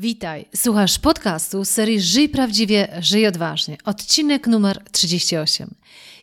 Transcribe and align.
Witaj, 0.00 0.44
słuchasz 0.56 0.98
podcastu 0.98 1.64
serii 1.64 2.00
Żyj 2.00 2.28
Prawdziwie, 2.28 2.88
Żyj 3.00 3.26
Odważnie, 3.26 3.76
odcinek 3.84 4.46
numer 4.46 4.82
38. 4.92 5.74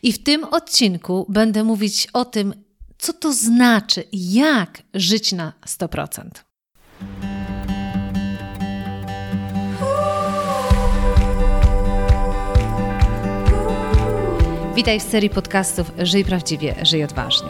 I 0.04 0.14
w 0.14 0.24
tym 0.24 0.44
odcinku 0.44 1.26
będę 1.30 1.64
mówić 1.64 2.08
o 2.14 2.26
tym, 2.26 2.54
co 2.98 3.14
to 3.14 3.34
znaczy, 3.34 4.04
jak 4.14 4.84
żyć 4.94 5.32
na 5.32 5.54
100%. 5.68 6.30
Witaj 14.76 15.00
w 15.00 15.04
serii 15.04 15.30
podcastów 15.30 15.92
Żyj 16.00 16.26
Prawdziwie, 16.26 16.76
Żyj 16.82 17.04
Odważnie. 17.04 17.50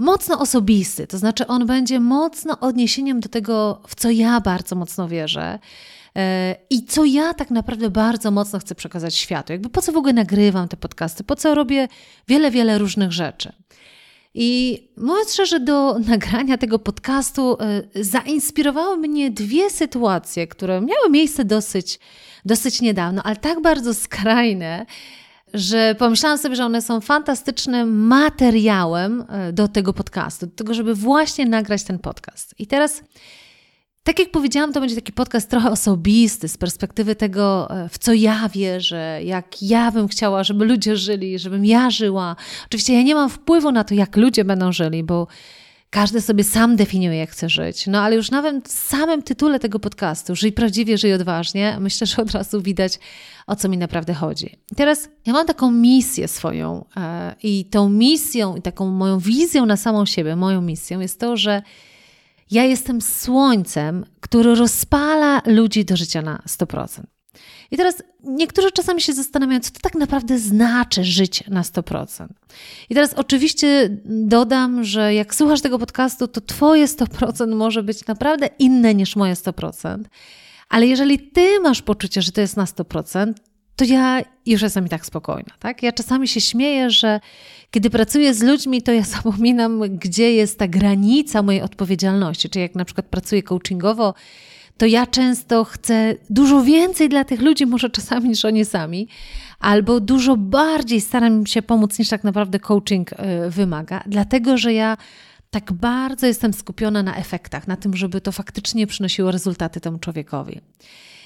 mocno 0.00 0.38
osobisty, 0.38 1.06
to 1.06 1.18
znaczy 1.18 1.46
on 1.46 1.66
będzie 1.66 2.00
mocno 2.00 2.60
odniesieniem 2.60 3.20
do 3.20 3.28
tego, 3.28 3.82
w 3.88 3.94
co 3.94 4.10
ja 4.10 4.40
bardzo 4.40 4.76
mocno 4.76 5.08
wierzę. 5.08 5.58
E, 6.16 6.56
I 6.70 6.84
co 6.84 7.04
ja 7.04 7.34
tak 7.34 7.50
naprawdę 7.50 7.90
bardzo 7.90 8.30
mocno 8.30 8.58
chcę 8.58 8.74
przekazać 8.74 9.16
światu. 9.16 9.52
Jakby 9.52 9.68
po 9.68 9.82
co 9.82 9.92
w 9.92 9.96
ogóle 9.96 10.12
nagrywam 10.12 10.68
te 10.68 10.76
podcasty, 10.76 11.24
po 11.24 11.36
co 11.36 11.54
robię 11.54 11.88
wiele, 12.28 12.50
wiele 12.50 12.78
różnych 12.78 13.12
rzeczy. 13.12 13.52
I 14.34 14.78
mówiąc 14.96 15.32
szczerze, 15.32 15.60
do 15.60 15.98
nagrania 16.08 16.58
tego 16.58 16.78
podcastu 16.78 17.56
e, 17.60 18.04
zainspirowały 18.04 18.96
mnie 18.96 19.30
dwie 19.30 19.70
sytuacje, 19.70 20.46
które 20.46 20.80
miały 20.80 21.10
miejsce 21.10 21.44
dosyć, 21.44 21.98
dosyć 22.44 22.80
niedawno, 22.80 23.22
ale 23.22 23.36
tak 23.36 23.62
bardzo 23.62 23.94
skrajne, 23.94 24.86
że 25.54 25.94
pomyślałam 25.98 26.38
sobie, 26.38 26.56
że 26.56 26.64
one 26.64 26.82
są 26.82 27.00
fantastycznym 27.00 28.06
materiałem 28.06 29.24
e, 29.28 29.52
do 29.52 29.68
tego 29.68 29.92
podcastu, 29.92 30.46
do 30.46 30.52
tego, 30.52 30.74
żeby 30.74 30.94
właśnie 30.94 31.46
nagrać 31.46 31.82
ten 31.82 31.98
podcast. 31.98 32.54
I 32.58 32.66
teraz, 32.66 33.02
tak 34.02 34.18
jak 34.18 34.30
powiedziałam, 34.30 34.72
to 34.72 34.80
będzie 34.80 34.94
taki 34.94 35.12
podcast 35.12 35.50
trochę 35.50 35.70
osobisty 35.70 36.48
z 36.48 36.58
perspektywy 36.58 37.16
tego, 37.16 37.70
e, 37.70 37.88
w 37.88 37.98
co 37.98 38.12
ja 38.12 38.48
wierzę, 38.48 39.20
jak 39.24 39.62
ja 39.62 39.92
bym 39.92 40.08
chciała, 40.08 40.44
żeby 40.44 40.64
ludzie 40.64 40.96
żyli, 40.96 41.38
żebym 41.38 41.64
ja 41.64 41.90
żyła. 41.90 42.36
Oczywiście 42.66 42.94
ja 42.94 43.02
nie 43.02 43.14
mam 43.14 43.30
wpływu 43.30 43.72
na 43.72 43.84
to, 43.84 43.94
jak 43.94 44.16
ludzie 44.16 44.44
będą 44.44 44.72
żyli, 44.72 45.04
bo 45.04 45.26
każdy 45.90 46.20
sobie 46.20 46.44
sam 46.44 46.76
definiuje, 46.76 47.18
jak 47.18 47.30
chce 47.30 47.48
żyć. 47.48 47.86
No 47.86 48.00
ale 48.00 48.16
już 48.16 48.30
nawet 48.30 48.68
w 48.68 48.72
samym 48.72 49.22
tytule 49.22 49.60
tego 49.60 49.78
podcastu, 49.78 50.36
Żyj 50.36 50.52
prawdziwie, 50.52 50.98
żyj 50.98 51.14
odważnie, 51.14 51.76
myślę, 51.80 52.06
że 52.06 52.22
od 52.22 52.30
razu 52.30 52.62
widać, 52.62 52.98
o 53.46 53.56
co 53.56 53.68
mi 53.68 53.78
naprawdę 53.78 54.14
chodzi. 54.14 54.56
Teraz 54.76 55.08
ja 55.26 55.32
mam 55.32 55.46
taką 55.46 55.70
misję 55.70 56.28
swoją 56.28 56.84
e, 56.96 57.34
i 57.42 57.64
tą 57.64 57.88
misją 57.88 58.56
i 58.56 58.62
taką 58.62 58.86
moją 58.86 59.18
wizją 59.18 59.66
na 59.66 59.76
samą 59.76 60.06
siebie, 60.06 60.36
moją 60.36 60.60
misją 60.60 61.00
jest 61.00 61.20
to, 61.20 61.36
że 61.36 61.62
ja 62.50 62.64
jestem 62.64 63.00
słońcem, 63.00 64.04
który 64.20 64.54
rozpala 64.54 65.42
ludzi 65.46 65.84
do 65.84 65.96
życia 65.96 66.22
na 66.22 66.42
100%. 66.48 67.19
I 67.70 67.76
teraz 67.76 68.02
niektórzy 68.24 68.72
czasami 68.72 69.00
się 69.00 69.12
zastanawiają, 69.12 69.60
co 69.60 69.70
to 69.70 69.80
tak 69.80 69.94
naprawdę 69.94 70.38
znaczy 70.38 71.04
żyć 71.04 71.44
na 71.48 71.62
100%. 71.62 72.26
I 72.90 72.94
teraz 72.94 73.14
oczywiście 73.14 73.88
dodam, 74.04 74.84
że 74.84 75.14
jak 75.14 75.34
słuchasz 75.34 75.60
tego 75.60 75.78
podcastu, 75.78 76.28
to 76.28 76.40
Twoje 76.40 76.86
100% 76.86 77.54
może 77.54 77.82
być 77.82 78.06
naprawdę 78.06 78.48
inne 78.58 78.94
niż 78.94 79.16
moje 79.16 79.34
100%. 79.34 79.98
Ale 80.68 80.86
jeżeli 80.86 81.18
Ty 81.18 81.60
masz 81.60 81.82
poczucie, 81.82 82.22
że 82.22 82.32
to 82.32 82.40
jest 82.40 82.56
na 82.56 82.64
100%, 82.64 83.32
to 83.76 83.84
ja 83.84 84.22
już 84.46 84.62
jestem 84.62 84.86
i 84.86 84.88
tak 84.88 85.06
spokojna. 85.06 85.52
Tak? 85.58 85.82
Ja 85.82 85.92
czasami 85.92 86.28
się 86.28 86.40
śmieję, 86.40 86.90
że 86.90 87.20
kiedy 87.70 87.90
pracuję 87.90 88.34
z 88.34 88.42
ludźmi, 88.42 88.82
to 88.82 88.92
ja 88.92 89.02
zapominam, 89.16 89.80
gdzie 89.98 90.32
jest 90.32 90.58
ta 90.58 90.68
granica 90.68 91.42
mojej 91.42 91.62
odpowiedzialności. 91.62 92.50
Czyli 92.50 92.62
jak 92.62 92.74
na 92.74 92.84
przykład 92.84 93.06
pracuję 93.06 93.42
coachingowo, 93.42 94.14
to 94.80 94.86
ja 94.86 95.06
często 95.06 95.64
chcę 95.64 96.14
dużo 96.30 96.62
więcej 96.62 97.08
dla 97.08 97.24
tych 97.24 97.40
ludzi, 97.40 97.66
może 97.66 97.90
czasami 97.90 98.28
niż 98.28 98.44
oni 98.44 98.64
sami, 98.64 99.08
albo 99.58 100.00
dużo 100.00 100.36
bardziej 100.36 101.00
staram 101.00 101.46
się 101.46 101.62
pomóc 101.62 101.98
niż 101.98 102.08
tak 102.08 102.24
naprawdę 102.24 102.58
coaching 102.58 103.12
e, 103.12 103.50
wymaga, 103.50 104.02
dlatego 104.06 104.58
że 104.58 104.72
ja 104.72 104.96
tak 105.50 105.72
bardzo 105.72 106.26
jestem 106.26 106.52
skupiona 106.52 107.02
na 107.02 107.16
efektach, 107.16 107.68
na 107.68 107.76
tym, 107.76 107.96
żeby 107.96 108.20
to 108.20 108.32
faktycznie 108.32 108.86
przynosiło 108.86 109.30
rezultaty 109.30 109.80
temu 109.80 109.98
człowiekowi. 109.98 110.60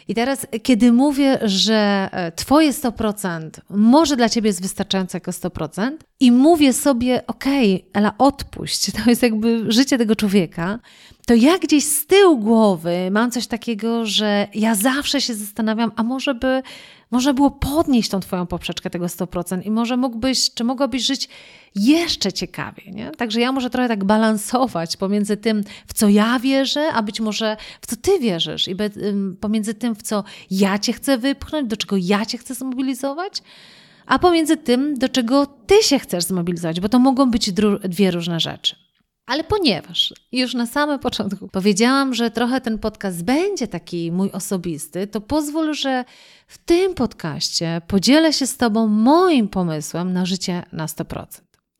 I 0.09 0.15
teraz, 0.15 0.47
kiedy 0.62 0.92
mówię, 0.92 1.38
że 1.42 2.09
e, 2.12 2.32
Twoje 2.32 2.72
100% 2.72 3.50
może 3.70 4.16
dla 4.16 4.28
Ciebie 4.28 4.48
jest 4.48 4.62
wystarczające 4.62 5.16
jako 5.16 5.31
100%, 5.31 5.91
i 6.20 6.32
mówię 6.32 6.72
sobie, 6.72 7.26
okej, 7.26 7.75
okay, 7.75 7.91
Ela, 7.92 8.15
odpuść, 8.19 8.91
to 9.04 9.10
jest 9.10 9.22
jakby 9.22 9.72
życie 9.72 9.98
tego 9.98 10.16
człowieka, 10.16 10.78
to 11.26 11.34
ja 11.34 11.59
gdzieś 11.59 11.84
z 11.84 12.06
tyłu 12.06 12.38
głowy 12.38 13.09
mam 13.10 13.31
coś 13.31 13.47
takiego, 13.47 14.06
że 14.06 14.48
ja 14.54 14.75
zawsze 14.75 15.20
się 15.20 15.34
zastanawiam, 15.34 15.92
a 15.97 16.03
może 16.03 16.34
by 16.34 16.62
można 17.15 17.35
było 17.35 17.51
podnieść 17.51 18.11
tą 18.11 18.21
Twoją 18.21 18.47
poprzeczkę 18.47 18.91
tego 18.91 19.07
100% 19.07 19.67
i 19.67 19.71
może 19.71 19.97
mógłbyś, 19.97 20.55
czy 20.55 20.65
mogłabyś 20.65 21.03
żyć 21.03 21.29
jeszcze 21.75 22.33
ciekawiej, 22.33 22.93
nie? 22.93 23.11
Także 23.11 23.41
ja 23.41 23.53
może 23.53 23.71
trochę 23.71 23.89
tak 23.89 24.05
balansować 24.05 24.97
pomiędzy 24.97 25.37
tym, 25.37 25.65
w 25.87 25.93
co 25.93 26.09
ja 26.09 26.39
wierzę, 26.39 26.93
a 26.93 27.03
być 27.03 27.21
może 27.21 27.57
w 27.81 27.87
co 27.87 27.97
Ty 27.97 28.19
wierzysz 28.19 28.69
i 28.69 28.77
pomiędzy 29.41 29.75
tym, 29.75 29.95
w 29.95 30.03
co 30.03 30.25
ja 30.51 30.79
Cię 30.79 30.93
chcę 30.93 31.19
wypchnąć, 31.19 31.69
do 31.69 31.77
czego 31.77 31.97
ja 31.97 32.27
Cię 32.27 32.39
chcę 32.39 32.55
zmobilizować, 32.55 33.43
a 34.07 34.19
pomiędzy 34.19 34.57
tym, 34.57 34.99
do 34.99 35.09
czego 35.09 35.47
Ty 35.47 35.75
się 35.83 35.99
chcesz 35.99 36.25
zmobilizować, 36.25 36.81
bo 36.81 36.89
to 36.89 36.99
mogą 36.99 37.31
być 37.31 37.53
dwie 37.85 38.11
różne 38.11 38.41
rzeczy. 38.41 38.84
Ale 39.27 39.45
ponieważ 39.45 40.15
już 40.33 40.55
na 40.55 40.67
samym 40.67 40.99
początku 40.99 41.49
powiedziałam, 41.49 42.15
że 42.15 42.31
trochę 42.31 42.61
ten 42.61 42.79
podcast 42.79 43.25
będzie 43.25 43.69
taki 43.69 44.12
mój 44.12 44.31
osobisty, 44.33 45.07
to 45.07 45.21
pozwól, 45.21 45.75
że 45.75 46.05
w 46.47 46.59
tym 46.59 46.95
podcaście 46.95 47.83
podzielę 47.87 48.33
się 48.33 48.47
z 48.47 48.57
Tobą 48.57 48.87
moim 48.87 49.49
pomysłem 49.49 50.13
na 50.13 50.27
życie 50.27 50.63
na 50.73 50.87
100%. 50.87 51.25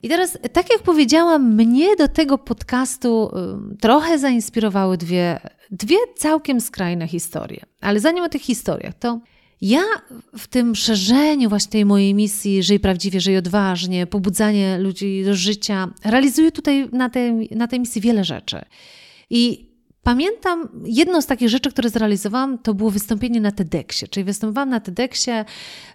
I 0.03 0.09
teraz, 0.09 0.39
tak 0.53 0.71
jak 0.73 0.83
powiedziałam, 0.83 1.55
mnie 1.55 1.97
do 1.97 2.09
tego 2.09 2.39
podcastu 2.39 3.31
trochę 3.81 4.19
zainspirowały 4.19 4.97
dwie, 4.97 5.41
dwie 5.71 5.97
całkiem 6.17 6.61
skrajne 6.61 7.09
historie. 7.09 7.61
Ale 7.81 8.01
zanim 8.01 8.25
o 8.25 8.29
tych 8.29 8.43
historiach, 8.43 8.95
to 8.95 9.21
ja 9.61 9.83
w 10.39 10.47
tym 10.47 10.75
szerzeniu 10.75 11.49
właśnie 11.49 11.73
tej 11.73 11.85
mojej 11.85 12.15
misji 12.15 12.63
Żyj 12.63 12.81
prawdziwie, 12.81 13.21
żyj 13.21 13.37
odważnie, 13.37 14.07
pobudzanie 14.07 14.79
ludzi 14.79 15.23
do 15.25 15.35
życia, 15.35 15.89
realizuję 16.05 16.53
tutaj 16.53 16.89
na 16.93 17.11
tej, 17.11 17.49
na 17.51 17.69
tej 17.69 17.81
misji 17.81 18.01
wiele 18.01 18.25
rzeczy. 18.25 18.65
I 19.31 19.74
Pamiętam, 20.05 20.69
jedną 20.85 21.23
z 21.23 21.27
takich 21.27 21.49
rzeczy, 21.49 21.71
które 21.71 21.91
zrealizowałam, 21.91 22.59
to 22.59 22.75
było 22.75 22.91
wystąpienie 22.91 23.41
na 23.41 23.53
TEDxie. 23.53 24.09
Czyli 24.09 24.25
występowałam 24.25 24.69
na 24.69 24.81
TEDxie 24.81 25.45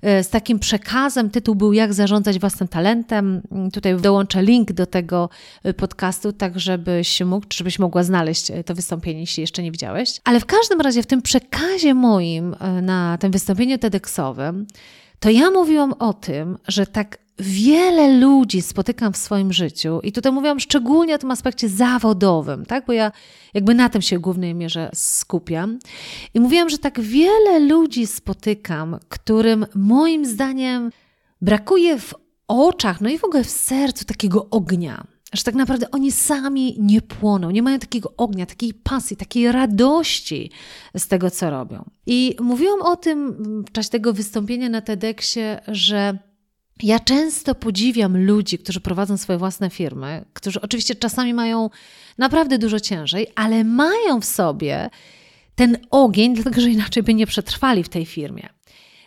e, 0.01 0.23
z 0.23 0.29
takim 0.29 0.59
przekazem. 0.59 1.29
Tytuł 1.29 1.55
był 1.55 1.73
Jak 1.73 1.93
zarządzać 1.93 2.39
własnym 2.39 2.67
talentem. 2.67 3.41
Tutaj 3.73 3.95
dołączę 3.95 4.43
link 4.43 4.71
do 4.71 4.85
tego 4.85 5.29
e, 5.63 5.73
podcastu, 5.73 6.33
tak 6.33 6.59
żebyś 6.59 7.21
mógł, 7.21 7.45
żebyś 7.53 7.79
mogła 7.79 8.03
znaleźć 8.03 8.51
e, 8.51 8.63
to 8.63 8.75
wystąpienie, 8.75 9.19
jeśli 9.19 9.41
jeszcze 9.41 9.63
nie 9.63 9.71
widziałeś. 9.71 10.21
Ale 10.23 10.39
w 10.39 10.45
każdym 10.45 10.81
razie 10.81 11.03
w 11.03 11.07
tym 11.07 11.21
przekazie 11.21 11.93
moim 11.93 12.55
na 12.81 13.17
tym 13.17 13.31
wystąpieniu 13.31 13.77
TEDxowym, 13.77 14.67
to 15.19 15.29
ja 15.29 15.51
mówiłam 15.51 15.93
o 15.93 16.13
tym, 16.13 16.57
że 16.67 16.85
tak 16.85 17.17
wiele 17.39 18.17
ludzi 18.17 18.61
spotykam 18.61 19.13
w 19.13 19.17
swoim 19.17 19.53
życiu 19.53 19.99
i 20.03 20.11
tutaj 20.11 20.31
mówiłam 20.31 20.59
szczególnie 20.59 21.15
o 21.15 21.17
tym 21.17 21.31
aspekcie 21.31 21.69
zawodowym, 21.69 22.65
tak? 22.65 22.85
bo 22.85 22.93
ja 22.93 23.11
jakby 23.53 23.73
na 23.73 23.89
tym 23.89 24.01
się 24.01 24.17
w 24.17 24.21
głównej 24.21 24.55
mierze 24.55 24.89
skupiam. 24.93 25.79
I 26.33 26.39
mówiłam, 26.39 26.69
że 26.69 26.77
tak 26.77 27.01
wiele 27.01 27.59
ludzi 27.59 28.07
spotykam, 28.07 28.99
którym 29.09 29.65
moim 29.75 30.25
zdaniem 30.25 30.91
brakuje 31.41 31.99
w 31.99 32.13
oczach, 32.47 33.01
no 33.01 33.09
i 33.09 33.17
w 33.17 33.23
ogóle 33.23 33.43
w 33.43 33.49
sercu 33.49 34.05
takiego 34.05 34.47
ognia. 34.49 35.03
że 35.33 35.43
tak 35.43 35.55
naprawdę 35.55 35.91
oni 35.91 36.11
sami 36.11 36.75
nie 36.79 37.01
płoną, 37.01 37.51
nie 37.51 37.63
mają 37.63 37.79
takiego 37.79 38.13
ognia, 38.17 38.45
takiej 38.45 38.73
pasji, 38.73 39.17
takiej 39.17 39.51
radości 39.51 40.51
z 40.97 41.07
tego, 41.07 41.31
co 41.31 41.49
robią. 41.49 41.89
I 42.05 42.35
mówiłam 42.39 42.81
o 42.81 42.95
tym 42.95 43.35
w 43.63 43.71
czasie 43.71 43.89
tego 43.89 44.13
wystąpienia 44.13 44.69
na 44.69 44.81
TEDxie, 44.81 45.59
że 45.67 46.28
ja 46.83 46.99
często 46.99 47.55
podziwiam 47.55 48.25
ludzi, 48.25 48.57
którzy 48.57 48.81
prowadzą 48.81 49.17
swoje 49.17 49.39
własne 49.39 49.69
firmy, 49.69 50.25
którzy 50.33 50.61
oczywiście 50.61 50.95
czasami 50.95 51.33
mają 51.33 51.69
naprawdę 52.17 52.57
dużo 52.57 52.79
ciężej, 52.79 53.27
ale 53.35 53.63
mają 53.63 54.21
w 54.21 54.25
sobie 54.25 54.89
ten 55.55 55.77
ogień, 55.91 56.33
dlatego 56.35 56.61
że 56.61 56.69
inaczej 56.69 57.03
by 57.03 57.13
nie 57.13 57.27
przetrwali 57.27 57.83
w 57.83 57.89
tej 57.89 58.05
firmie. 58.05 58.49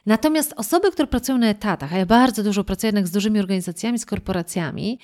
Natomiast 0.07 0.53
osoby, 0.57 0.93
które 0.93 1.09
pracują 1.09 1.39
na 1.39 1.49
etatach, 1.49 1.93
a 1.93 1.99
ja 1.99 2.07
bardzo 2.07 2.43
dużo 2.43 2.65
pracuję 2.65 2.89
jednak 2.89 3.09
z 3.09 3.11
dużymi 3.11 3.41
organizacjami, 3.41 3.99
z 3.99 4.07
korporacjami, 4.07 4.99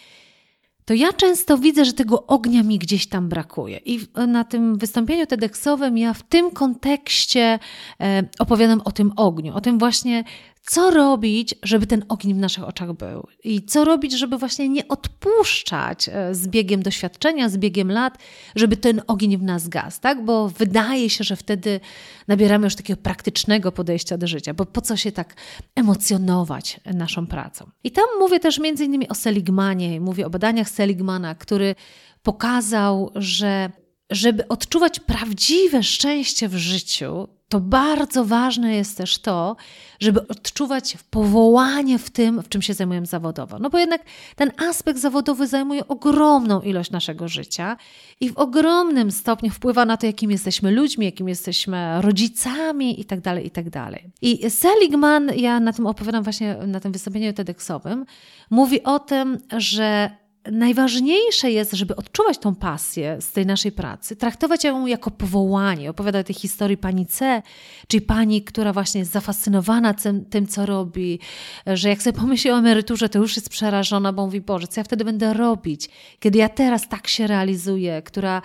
to 0.88 0.94
ja 0.94 1.12
często 1.12 1.58
widzę, 1.58 1.84
że 1.84 1.92
tego 1.92 2.26
ognia 2.26 2.62
mi 2.62 2.78
gdzieś 2.78 3.08
tam 3.08 3.28
brakuje. 3.28 3.80
I 3.84 4.00
na 4.28 4.44
tym 4.44 4.78
wystąpieniu 4.78 5.26
TEDxowym 5.26 5.98
ja 5.98 6.14
w 6.14 6.22
tym 6.22 6.50
kontekście 6.50 7.58
e, 8.00 8.22
opowiadam 8.38 8.80
o 8.84 8.92
tym 8.92 9.12
ogniu, 9.16 9.54
o 9.54 9.60
tym 9.60 9.78
właśnie, 9.78 10.24
co 10.62 10.90
robić, 10.90 11.54
żeby 11.62 11.86
ten 11.86 12.04
ogień 12.08 12.34
w 12.34 12.38
naszych 12.38 12.64
oczach 12.64 12.92
był 12.92 13.26
i 13.44 13.62
co 13.62 13.84
robić, 13.84 14.12
żeby 14.18 14.38
właśnie 14.38 14.68
nie 14.68 14.88
odpuszczać 14.88 16.08
e, 16.08 16.34
z 16.34 16.48
biegiem 16.48 16.82
doświadczenia, 16.82 17.48
z 17.48 17.56
biegiem 17.56 17.90
lat, 17.90 18.18
żeby 18.56 18.76
ten 18.76 19.02
ogień 19.06 19.36
w 19.36 19.42
nas 19.42 19.68
gasł, 19.68 20.00
tak? 20.00 20.24
Bo 20.24 20.48
wydaje 20.48 21.10
się, 21.10 21.24
że 21.24 21.36
wtedy 21.36 21.80
nabieramy 22.28 22.66
już 22.66 22.76
takiego 22.76 23.02
praktycznego 23.02 23.72
podejścia 23.72 24.18
do 24.18 24.26
życia, 24.26 24.54
bo 24.54 24.66
po 24.66 24.80
co 24.80 24.96
się 24.96 25.12
tak 25.12 25.34
emocjonować 25.74 26.80
naszą 26.94 27.26
pracą. 27.26 27.70
I 27.84 27.90
tam 27.90 28.04
mówię 28.18 28.40
też 28.40 28.58
między 28.58 28.84
innymi 28.84 29.08
o 29.08 29.14
Seligmanie, 29.14 30.00
mówię 30.00 30.26
o 30.26 30.30
badaniach 30.30 30.68
Seligmana, 30.68 31.34
który 31.34 31.74
pokazał, 32.22 33.10
że 33.14 33.70
żeby 34.10 34.48
odczuwać 34.48 35.00
prawdziwe 35.00 35.82
szczęście 35.82 36.48
w 36.48 36.56
życiu, 36.56 37.28
to 37.48 37.60
bardzo 37.60 38.24
ważne 38.24 38.74
jest 38.74 38.96
też 38.96 39.18
to, 39.18 39.56
żeby 40.00 40.28
odczuwać 40.28 40.96
powołanie 41.10 41.98
w 41.98 42.10
tym, 42.10 42.42
w 42.42 42.48
czym 42.48 42.62
się 42.62 42.74
zajmujemy 42.74 43.06
zawodowo. 43.06 43.58
No 43.58 43.70
bo 43.70 43.78
jednak 43.78 44.02
ten 44.36 44.52
aspekt 44.68 45.00
zawodowy 45.00 45.46
zajmuje 45.46 45.88
ogromną 45.88 46.60
ilość 46.60 46.90
naszego 46.90 47.28
życia 47.28 47.76
i 48.20 48.30
w 48.30 48.36
ogromnym 48.36 49.10
stopniu 49.10 49.50
wpływa 49.50 49.84
na 49.84 49.96
to, 49.96 50.06
jakim 50.06 50.30
jesteśmy 50.30 50.70
ludźmi, 50.70 51.06
jakim 51.06 51.28
jesteśmy 51.28 52.02
rodzicami 52.02 52.98
itd., 53.00 53.22
tak 53.22 53.44
itd. 53.44 53.70
Tak 53.70 53.94
I 54.22 54.50
Seligman, 54.50 55.30
ja 55.36 55.60
na 55.60 55.72
tym 55.72 55.86
opowiadam 55.86 56.24
właśnie 56.24 56.56
na 56.66 56.80
tym 56.80 56.92
wystąpieniu 56.92 57.32
TEDxowym, 57.32 58.04
mówi 58.50 58.82
o 58.82 58.98
tym, 58.98 59.38
że 59.56 60.10
najważniejsze 60.52 61.50
jest, 61.50 61.72
żeby 61.72 61.96
odczuwać 61.96 62.38
tą 62.38 62.54
pasję 62.54 63.16
z 63.20 63.32
tej 63.32 63.46
naszej 63.46 63.72
pracy, 63.72 64.16
traktować 64.16 64.64
ją 64.64 64.86
jako 64.86 65.10
powołanie. 65.10 65.90
Opowiada 65.90 66.18
o 66.18 66.24
tej 66.24 66.34
historii 66.34 66.76
pani 66.76 67.06
C, 67.06 67.42
czyli 67.88 68.00
pani, 68.00 68.42
która 68.42 68.72
właśnie 68.72 68.98
jest 68.98 69.12
zafascynowana 69.12 69.94
tym, 69.94 70.24
tym, 70.24 70.46
co 70.46 70.66
robi, 70.66 71.18
że 71.66 71.88
jak 71.88 72.02
sobie 72.02 72.18
pomyśli 72.18 72.50
o 72.50 72.58
emeryturze, 72.58 73.08
to 73.08 73.18
już 73.18 73.36
jest 73.36 73.48
przerażona, 73.48 74.12
bo 74.12 74.24
mówi, 74.24 74.40
Boże, 74.40 74.66
co 74.66 74.80
ja 74.80 74.84
wtedy 74.84 75.04
będę 75.04 75.34
robić, 75.34 75.88
kiedy 76.20 76.38
ja 76.38 76.48
teraz 76.48 76.88
tak 76.88 77.08
się 77.08 77.26
realizuję, 77.26 78.02
która 78.02 78.42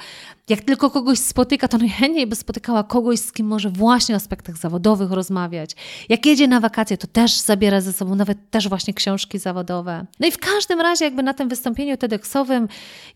jak 0.49 0.61
tylko 0.61 0.89
kogoś 0.89 1.19
spotyka, 1.19 1.67
to 1.67 1.77
najchętniej 1.77 2.27
by 2.27 2.35
spotykała 2.35 2.83
kogoś, 2.83 3.19
z 3.19 3.31
kim 3.31 3.47
może 3.47 3.69
właśnie 3.69 4.15
o 4.15 4.17
aspektach 4.17 4.57
zawodowych 4.57 5.11
rozmawiać. 5.11 5.71
Jak 6.09 6.25
jedzie 6.25 6.47
na 6.47 6.59
wakacje, 6.59 6.97
to 6.97 7.07
też 7.07 7.39
zabiera 7.39 7.81
ze 7.81 7.93
sobą 7.93 8.15
nawet 8.15 8.49
też 8.49 8.69
właśnie 8.69 8.93
książki 8.93 9.39
zawodowe. 9.39 10.05
No 10.19 10.27
i 10.27 10.31
w 10.31 10.37
każdym 10.37 10.81
razie 10.81 11.05
jakby 11.05 11.23
na 11.23 11.33
tym 11.33 11.49
wystąpieniu 11.49 11.97
TEDxowym 11.97 12.67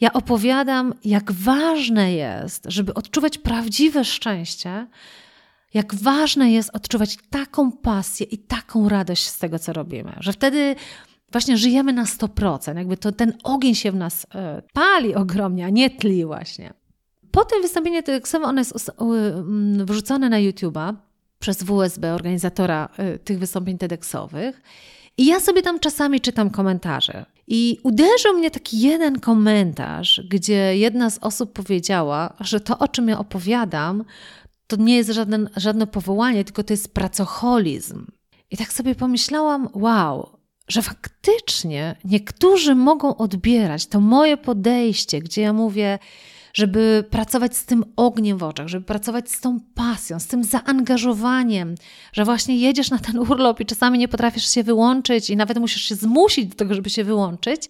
ja 0.01 0.13
opowiadam, 0.13 0.93
jak 1.05 1.31
ważne 1.31 2.13
jest, 2.13 2.63
żeby 2.67 2.93
odczuwać 2.93 3.37
prawdziwe 3.37 4.05
szczęście, 4.05 4.87
jak 5.73 5.95
ważne 5.95 6.51
jest 6.51 6.75
odczuwać 6.75 7.17
taką 7.29 7.71
pasję 7.71 8.25
i 8.25 8.37
taką 8.37 8.89
radość 8.89 9.27
z 9.27 9.37
tego, 9.37 9.59
co 9.59 9.73
robimy, 9.73 10.13
że 10.19 10.33
wtedy 10.33 10.75
właśnie 11.31 11.57
żyjemy 11.57 11.93
na 11.93 12.03
100%, 12.03 12.77
jakby 12.77 12.97
to 12.97 13.11
ten 13.11 13.33
ogień 13.43 13.75
się 13.75 13.91
w 13.91 13.95
nas 13.95 14.23
y, 14.23 14.27
pali 14.73 15.15
ogromnie, 15.15 15.65
a 15.65 15.69
nie 15.69 15.89
tli 15.89 16.25
właśnie. 16.25 16.73
Po 17.37 17.45
tym 17.45 17.61
wystąpieniu 17.61 18.03
TEDxowym 18.03 18.49
ono 18.49 18.61
jest 18.61 18.91
mm, 18.99 19.85
wrzucone 19.85 20.29
na 20.29 20.37
YouTube'a 20.37 20.93
przez 21.39 21.63
WSB, 21.63 22.13
organizatora 22.13 22.89
y, 23.15 23.19
tych 23.19 23.39
wystąpień 23.39 23.77
TEDxowych. 23.77 24.61
I 25.17 25.25
ja 25.25 25.39
sobie 25.39 25.61
tam 25.61 25.79
czasami 25.79 26.21
czytam 26.21 26.49
komentarze. 26.49 27.25
I 27.47 27.79
uderzył 27.83 28.33
mnie 28.37 28.51
taki 28.51 28.79
jeden 28.79 29.19
komentarz, 29.19 30.21
gdzie 30.29 30.77
jedna 30.77 31.09
z 31.09 31.17
osób 31.17 31.53
powiedziała, 31.53 32.33
że 32.39 32.59
to, 32.59 32.79
o 32.79 32.87
czym 32.87 33.07
ja 33.07 33.19
opowiadam, 33.19 34.03
to 34.67 34.75
nie 34.75 34.95
jest 34.97 35.09
żaden, 35.09 35.49
żadne 35.57 35.87
powołanie, 35.87 36.45
tylko 36.45 36.63
to 36.63 36.73
jest 36.73 36.93
pracoholizm. 36.93 38.05
I 38.51 38.57
tak 38.57 38.73
sobie 38.73 38.95
pomyślałam, 38.95 39.69
wow, 39.73 40.29
że 40.67 40.81
faktycznie 40.81 41.95
niektórzy 42.05 42.75
mogą 42.75 43.17
odbierać 43.17 43.87
to 43.87 43.99
moje 43.99 44.37
podejście, 44.37 45.19
gdzie 45.19 45.41
ja 45.41 45.53
mówię, 45.53 45.99
żeby 46.57 47.03
pracować 47.09 47.57
z 47.57 47.65
tym 47.65 47.85
ogniem 47.95 48.37
w 48.37 48.43
oczach, 48.43 48.67
żeby 48.67 48.85
pracować 48.85 49.31
z 49.31 49.41
tą 49.41 49.59
pasją, 49.75 50.19
z 50.19 50.27
tym 50.27 50.43
zaangażowaniem, 50.43 51.75
że 52.13 52.25
właśnie 52.25 52.57
jedziesz 52.57 52.89
na 52.89 52.99
ten 52.99 53.19
urlop 53.19 53.59
i 53.59 53.65
czasami 53.65 53.99
nie 53.99 54.07
potrafisz 54.07 54.49
się 54.49 54.63
wyłączyć 54.63 55.29
i 55.29 55.37
nawet 55.37 55.59
musisz 55.59 55.81
się 55.81 55.95
zmusić 55.95 56.45
do 56.45 56.55
tego, 56.55 56.73
żeby 56.73 56.89
się 56.89 57.03
wyłączyć, 57.03 57.69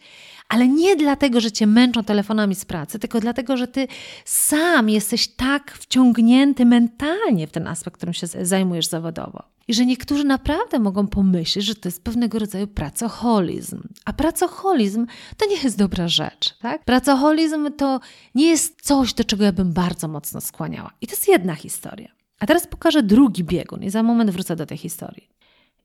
ale 0.49 0.67
nie 0.67 0.95
dlatego, 0.95 1.39
że 1.39 1.51
cię 1.51 1.67
męczą 1.67 2.03
telefonami 2.03 2.55
z 2.55 2.65
pracy, 2.65 2.99
tylko 2.99 3.19
dlatego, 3.19 3.57
że 3.57 3.67
ty 3.67 3.87
sam 4.25 4.89
jesteś 4.89 5.27
tak 5.27 5.71
wciągnięty 5.71 6.65
mentalnie 6.65 7.47
w 7.47 7.51
ten 7.51 7.67
aspekt, 7.67 7.97
którym 7.97 8.13
się 8.13 8.27
zajmujesz 8.27 8.87
zawodowo. 8.87 9.56
I 9.67 9.73
że 9.73 9.85
niektórzy 9.85 10.23
naprawdę 10.23 10.79
mogą 10.79 11.07
pomyśleć, 11.07 11.65
że 11.65 11.75
to 11.75 11.87
jest 11.87 12.03
pewnego 12.03 12.39
rodzaju 12.39 12.67
pracoholizm. 12.67 13.81
A 14.05 14.13
pracoholizm 14.13 15.05
to 15.37 15.45
nie 15.45 15.55
jest 15.63 15.77
dobra 15.77 16.07
rzecz, 16.07 16.57
tak? 16.61 16.85
Pracoholizm 16.85 17.71
to 17.77 17.99
nie 18.35 18.47
jest 18.47 18.81
coś, 18.81 19.13
do 19.13 19.23
czego 19.23 19.43
ja 19.43 19.51
bym 19.51 19.73
bardzo 19.73 20.07
mocno 20.07 20.41
skłaniała. 20.41 20.91
I 21.01 21.07
to 21.07 21.13
jest 21.13 21.27
jedna 21.27 21.55
historia. 21.55 22.11
A 22.39 22.45
teraz 22.45 22.67
pokażę 22.67 23.03
drugi 23.03 23.43
biegun 23.43 23.83
i 23.83 23.89
za 23.89 24.03
moment 24.03 24.31
wrócę 24.31 24.55
do 24.55 24.65
tej 24.65 24.77
historii. 24.77 25.29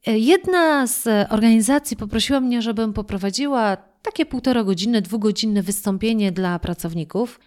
E, 0.06 0.18
jedna 0.18 0.86
z 0.86 1.08
organizacji 1.32 1.96
poprosiła 1.96 2.40
mnie, 2.40 2.62
żebym 2.62 2.92
poprowadziła 2.92 3.76
takie 4.02 4.26
półtora 4.26 4.64
godziny, 4.64 5.02
dwugodzinne 5.02 5.62
wystąpienie 5.62 6.32
dla 6.32 6.58
pracowników, 6.58 7.40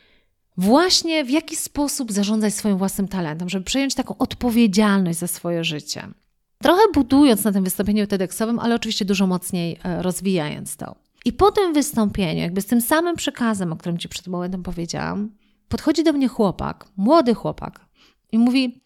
właśnie 0.58 1.26
w 1.26 1.30
jaki 1.30 1.56
sposób 1.56 2.12
zarządzać 2.12 2.54
swoim 2.54 2.78
własnym 2.78 3.08
talentem, 3.08 3.50
żeby 3.50 3.66
przejąć 3.66 3.96
taką 3.96 4.18
odpowiedzialność 4.18 5.20
za 5.20 5.27
swoje 5.27 5.63
życie. 5.63 6.08
Trochę 6.64 6.82
budując 6.94 7.44
na 7.44 7.52
tym 7.52 7.64
wystąpieniu 7.64 8.08
TEDxowym, 8.08 8.60
ale 8.60 8.76
oczywiście 8.76 9.06
dużo 9.06 9.28
mocniej 9.28 9.80
e, 9.84 10.02
rozwijając 10.02 10.78
to. 10.78 10.96
I 11.26 11.34
po 11.34 11.52
tym 11.52 11.74
wystąpieniu, 11.74 12.42
jakby 12.42 12.62
z 12.62 12.66
tym 12.66 12.82
samym 12.82 13.16
przekazem, 13.16 13.74
o 13.74 13.76
którym 13.76 13.98
Ci 13.98 14.10
przed 14.10 14.28
momentem 14.28 14.64
powiedziałam, 14.64 15.30
podchodzi 15.70 16.04
do 16.04 16.14
mnie 16.14 16.28
chłopak, 16.28 16.86
młody 16.98 17.34
chłopak 17.34 17.86
i 18.32 18.38
mówi: 18.38 18.82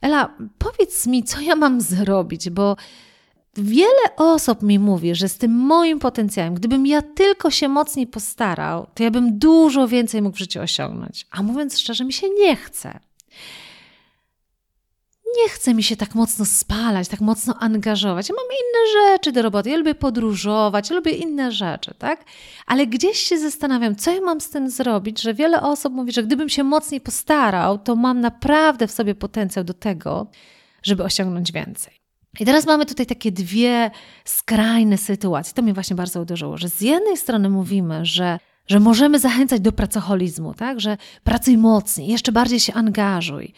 Ela, 0.00 0.34
powiedz 0.58 1.06
mi, 1.06 1.24
co 1.24 1.40
ja 1.40 1.56
mam 1.56 1.80
zrobić, 1.80 2.50
bo 2.50 2.76
wiele 3.56 4.16
osób 4.16 4.62
mi 4.62 4.78
mówi, 4.78 5.14
że 5.14 5.28
z 5.28 5.38
tym 5.38 5.52
moim 5.52 5.98
potencjałem, 5.98 6.54
gdybym 6.54 6.86
ja 6.86 7.02
tylko 7.02 7.50
się 7.50 7.68
mocniej 7.68 8.06
postarał, 8.06 8.86
to 8.94 9.02
ja 9.02 9.10
bym 9.10 9.38
dużo 9.38 9.88
więcej 9.88 10.22
mógł 10.22 10.36
w 10.36 10.38
życiu 10.38 10.60
osiągnąć. 10.60 11.26
A 11.30 11.42
mówiąc 11.42 11.78
szczerze, 11.78 12.04
mi 12.04 12.12
się 12.12 12.26
nie 12.30 12.56
chce 12.56 13.00
nie 15.42 15.48
chce 15.48 15.74
mi 15.74 15.82
się 15.82 15.96
tak 15.96 16.14
mocno 16.14 16.44
spalać, 16.44 17.08
tak 17.08 17.20
mocno 17.20 17.54
angażować. 17.60 18.28
Ja 18.28 18.34
mam 18.34 18.46
inne 18.46 19.10
rzeczy 19.10 19.32
do 19.32 19.42
roboty. 19.42 19.70
Ja 19.70 19.76
lubię 19.76 19.94
podróżować, 19.94 20.90
ja 20.90 20.96
lubię 20.96 21.12
inne 21.12 21.52
rzeczy, 21.52 21.94
tak? 21.98 22.24
Ale 22.66 22.86
gdzieś 22.86 23.18
się 23.18 23.38
zastanawiam, 23.38 23.96
co 23.96 24.12
ja 24.14 24.20
mam 24.20 24.40
z 24.40 24.50
tym 24.50 24.70
zrobić, 24.70 25.22
że 25.22 25.34
wiele 25.34 25.62
osób 25.62 25.92
mówi, 25.92 26.12
że 26.12 26.22
gdybym 26.22 26.48
się 26.48 26.64
mocniej 26.64 27.00
postarał, 27.00 27.78
to 27.78 27.96
mam 27.96 28.20
naprawdę 28.20 28.86
w 28.86 28.90
sobie 28.90 29.14
potencjał 29.14 29.64
do 29.64 29.74
tego, 29.74 30.26
żeby 30.82 31.04
osiągnąć 31.04 31.52
więcej. 31.52 31.94
I 32.40 32.44
teraz 32.44 32.66
mamy 32.66 32.86
tutaj 32.86 33.06
takie 33.06 33.32
dwie 33.32 33.90
skrajne 34.24 34.98
sytuacje. 34.98 35.54
To 35.54 35.62
mnie 35.62 35.74
właśnie 35.74 35.96
bardzo 35.96 36.20
uderzyło, 36.20 36.56
że 36.56 36.68
z 36.68 36.80
jednej 36.80 37.16
strony 37.16 37.50
mówimy, 37.50 38.06
że 38.06 38.38
że 38.66 38.80
możemy 38.80 39.18
zachęcać 39.18 39.60
do 39.60 39.72
pracoholizmu, 39.72 40.54
tak? 40.54 40.80
Że 40.80 40.96
pracuj 41.24 41.58
mocniej, 41.58 42.08
jeszcze 42.08 42.32
bardziej 42.32 42.60
się 42.60 42.72
angażuj 42.72 43.54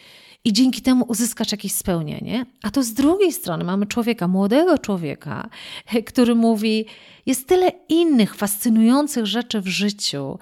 i 0.46 0.52
dzięki 0.52 0.82
temu 0.82 1.04
uzyskasz 1.08 1.52
jakieś 1.52 1.72
spełnienie. 1.72 2.46
A 2.62 2.70
to 2.70 2.82
z 2.82 2.92
drugiej 2.92 3.32
strony 3.32 3.64
mamy 3.64 3.86
człowieka, 3.86 4.28
młodego 4.28 4.78
człowieka, 4.78 5.48
który 6.08 6.34
mówi: 6.34 6.86
Jest 7.26 7.48
tyle 7.48 7.72
innych 7.88 8.34
fascynujących 8.34 9.26
rzeczy 9.26 9.60
w 9.60 9.68
życiu, 9.68 10.38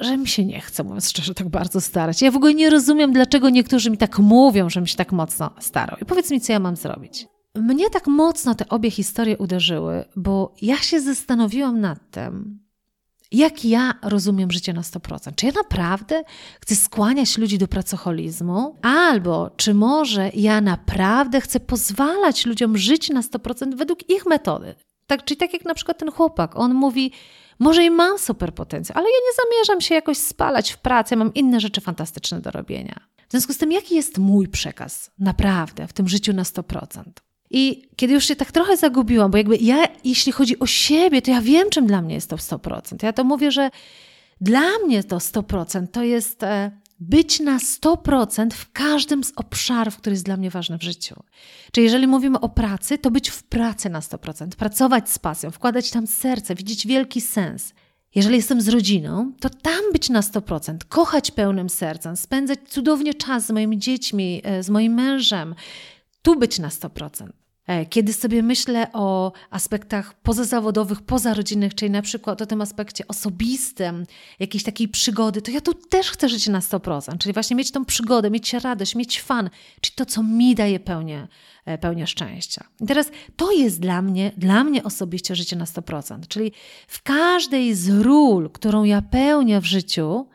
że 0.00 0.16
mi 0.16 0.28
się 0.28 0.44
nie 0.44 0.60
chce, 0.60 0.84
mówiąc 0.84 1.08
szczerze, 1.08 1.34
tak 1.34 1.48
bardzo 1.48 1.80
starać. 1.80 2.22
Ja 2.22 2.30
w 2.30 2.36
ogóle 2.36 2.54
nie 2.54 2.70
rozumiem, 2.70 3.12
dlaczego 3.12 3.50
niektórzy 3.50 3.90
mi 3.90 3.98
tak 3.98 4.18
mówią, 4.18 4.70
że 4.70 4.80
mi 4.80 4.88
się 4.88 4.96
tak 4.96 5.12
mocno 5.12 5.50
starał. 5.60 5.96
I 6.02 6.04
powiedz 6.04 6.30
mi, 6.30 6.40
co 6.40 6.52
ja 6.52 6.60
mam 6.60 6.76
zrobić. 6.76 7.26
Mnie 7.54 7.90
tak 7.90 8.06
mocno 8.06 8.54
te 8.54 8.68
obie 8.68 8.90
historie 8.90 9.38
uderzyły, 9.38 10.04
bo 10.16 10.54
ja 10.62 10.76
się 10.76 11.00
zastanowiłam 11.00 11.80
nad 11.80 12.10
tym, 12.10 12.60
jak 13.32 13.64
ja 13.64 13.94
rozumiem 14.02 14.50
życie 14.50 14.72
na 14.72 14.80
100%. 14.80 15.34
Czy 15.34 15.46
ja 15.46 15.52
naprawdę 15.52 16.22
chcę 16.60 16.76
skłaniać 16.76 17.38
ludzi 17.38 17.58
do 17.58 17.68
pracoholizmu? 17.68 18.76
Albo 18.82 19.50
czy 19.56 19.74
może 19.74 20.30
ja 20.34 20.60
naprawdę 20.60 21.40
chcę 21.40 21.60
pozwalać 21.60 22.46
ludziom 22.46 22.78
żyć 22.78 23.10
na 23.10 23.20
100% 23.20 23.76
według 23.76 24.10
ich 24.10 24.26
metody? 24.26 24.74
Tak, 25.06 25.24
czyli 25.24 25.38
tak 25.38 25.52
jak 25.52 25.64
na 25.64 25.74
przykład 25.74 25.98
ten 25.98 26.10
chłopak, 26.10 26.56
on 26.56 26.74
mówi, 26.74 27.12
może 27.58 27.84
i 27.84 27.90
mam 27.90 28.18
super 28.18 28.54
potencjał, 28.54 28.98
ale 28.98 29.06
ja 29.06 29.16
nie 29.16 29.44
zamierzam 29.44 29.80
się 29.80 29.94
jakoś 29.94 30.18
spalać 30.18 30.72
w 30.72 30.78
pracy, 30.78 31.16
mam 31.16 31.34
inne 31.34 31.60
rzeczy 31.60 31.80
fantastyczne 31.80 32.40
do 32.40 32.50
robienia. 32.50 33.00
W 33.28 33.30
związku 33.30 33.52
z 33.52 33.58
tym, 33.58 33.72
jaki 33.72 33.94
jest 33.94 34.18
mój 34.18 34.48
przekaz 34.48 35.10
naprawdę 35.18 35.86
w 35.86 35.92
tym 35.92 36.08
życiu 36.08 36.32
na 36.32 36.42
100%? 36.42 37.02
I 37.50 37.88
kiedy 37.96 38.14
już 38.14 38.24
się 38.24 38.36
tak 38.36 38.52
trochę 38.52 38.76
zagubiłam, 38.76 39.30
bo 39.30 39.36
jakby 39.36 39.56
ja, 39.56 39.84
jeśli 40.04 40.32
chodzi 40.32 40.58
o 40.58 40.66
siebie, 40.66 41.22
to 41.22 41.30
ja 41.30 41.40
wiem, 41.40 41.70
czym 41.70 41.86
dla 41.86 42.02
mnie 42.02 42.14
jest 42.14 42.30
to 42.30 42.36
100%. 42.36 43.04
Ja 43.04 43.12
to 43.12 43.24
mówię, 43.24 43.50
że 43.50 43.70
dla 44.40 44.78
mnie 44.84 45.04
to 45.04 45.18
100% 45.18 45.86
to 45.86 46.02
jest 46.02 46.42
e, 46.42 46.70
być 47.00 47.40
na 47.40 47.58
100% 47.58 48.50
w 48.52 48.72
każdym 48.72 49.24
z 49.24 49.32
obszarów, 49.36 49.96
który 49.96 50.14
jest 50.14 50.24
dla 50.24 50.36
mnie 50.36 50.50
ważny 50.50 50.78
w 50.78 50.82
życiu. 50.82 51.22
Czyli 51.72 51.84
jeżeli 51.84 52.06
mówimy 52.06 52.40
o 52.40 52.48
pracy, 52.48 52.98
to 52.98 53.10
być 53.10 53.28
w 53.30 53.42
pracy 53.42 53.90
na 53.90 54.00
100%, 54.00 54.48
pracować 54.48 55.10
z 55.10 55.18
pasją, 55.18 55.50
wkładać 55.50 55.90
tam 55.90 56.06
serce, 56.06 56.54
widzieć 56.54 56.86
wielki 56.86 57.20
sens. 57.20 57.74
Jeżeli 58.14 58.36
jestem 58.36 58.60
z 58.60 58.68
rodziną, 58.68 59.32
to 59.40 59.50
tam 59.50 59.80
być 59.92 60.10
na 60.10 60.20
100%, 60.20 60.76
kochać 60.88 61.30
pełnym 61.30 61.70
sercem, 61.70 62.16
spędzać 62.16 62.58
cudownie 62.68 63.14
czas 63.14 63.46
z 63.46 63.50
moimi 63.50 63.78
dziećmi, 63.78 64.40
e, 64.44 64.62
z 64.62 64.70
moim 64.70 64.94
mężem, 64.94 65.54
tu 66.22 66.36
być 66.38 66.58
na 66.58 66.68
100%. 66.68 67.39
E, 67.66 67.86
kiedy 67.86 68.12
sobie 68.12 68.42
myślę 68.42 68.86
o 68.92 69.32
aspektach 69.50 70.14
pozazawodowych, 70.14 71.02
pozarodzinnych, 71.02 71.74
czyli 71.74 71.90
na 71.90 72.02
przykład 72.02 72.42
o 72.42 72.46
tym 72.46 72.60
aspekcie 72.60 73.08
osobistym, 73.08 74.06
jakiejś 74.38 74.64
takiej 74.64 74.88
przygody, 74.88 75.42
to 75.42 75.50
ja 75.50 75.60
tu 75.60 75.74
też 75.74 76.10
chcę 76.10 76.28
żyć 76.28 76.48
na 76.48 76.60
100%, 76.60 77.18
czyli 77.18 77.32
właśnie 77.32 77.56
mieć 77.56 77.70
tą 77.70 77.84
przygodę, 77.84 78.30
mieć 78.30 78.52
radość, 78.52 78.94
mieć 78.94 79.22
fan, 79.22 79.50
czyli 79.80 79.94
to, 79.96 80.06
co 80.06 80.22
mi 80.22 80.54
daje 80.54 80.80
pełnię, 80.80 81.28
e, 81.64 81.78
pełnię 81.78 82.06
szczęścia. 82.06 82.64
I 82.80 82.86
teraz 82.86 83.10
to 83.36 83.52
jest 83.52 83.80
dla 83.80 84.02
mnie, 84.02 84.32
dla 84.36 84.64
mnie 84.64 84.82
osobiście 84.82 85.36
życie 85.36 85.56
na 85.56 85.64
100%, 85.64 86.28
czyli 86.28 86.52
w 86.86 87.02
każdej 87.02 87.74
z 87.74 87.88
ról, 87.88 88.50
którą 88.50 88.84
ja 88.84 89.02
pełnię 89.02 89.60
w 89.60 89.66
życiu, 89.66 90.26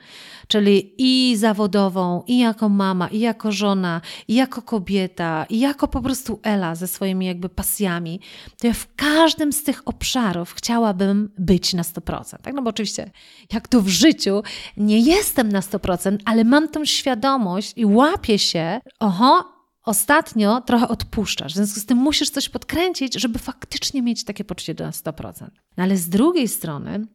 czyli 0.47 0.93
i 0.97 1.37
zawodową, 1.37 2.23
i 2.27 2.37
jako 2.39 2.69
mama, 2.69 3.07
i 3.07 3.19
jako 3.19 3.51
żona, 3.51 4.01
i 4.27 4.35
jako 4.35 4.61
kobieta, 4.61 5.45
i 5.49 5.59
jako 5.59 5.87
po 5.87 6.01
prostu 6.01 6.39
Ela 6.43 6.75
ze 6.75 6.87
swoimi 6.87 7.25
jakby 7.25 7.49
pasjami, 7.49 8.19
to 8.61 8.67
ja 8.67 8.73
w 8.73 8.95
każdym 8.95 9.53
z 9.53 9.63
tych 9.63 9.81
obszarów 9.85 10.53
chciałabym 10.53 11.29
być 11.37 11.73
na 11.73 11.83
100%. 11.83 12.37
Tak? 12.41 12.53
No 12.53 12.61
bo 12.61 12.69
oczywiście, 12.69 13.11
jak 13.53 13.67
to 13.67 13.81
w 13.81 13.87
życiu, 13.87 14.43
nie 14.77 14.99
jestem 14.99 15.49
na 15.49 15.59
100%, 15.59 16.17
ale 16.25 16.43
mam 16.43 16.69
tą 16.69 16.85
świadomość 16.85 17.73
i 17.75 17.85
łapię 17.85 18.39
się, 18.39 18.79
oho, 18.99 19.55
ostatnio 19.85 20.61
trochę 20.61 20.87
odpuszczasz. 20.87 21.53
W 21.53 21.55
związku 21.55 21.79
z 21.79 21.85
tym 21.85 21.97
musisz 21.97 22.29
coś 22.29 22.49
podkręcić, 22.49 23.13
żeby 23.13 23.39
faktycznie 23.39 24.01
mieć 24.01 24.23
takie 24.23 24.43
poczucie 24.43 24.75
na 24.79 24.91
100%. 24.91 25.47
No 25.77 25.83
ale 25.83 25.97
z 25.97 26.09
drugiej 26.09 26.47
strony, 26.47 27.07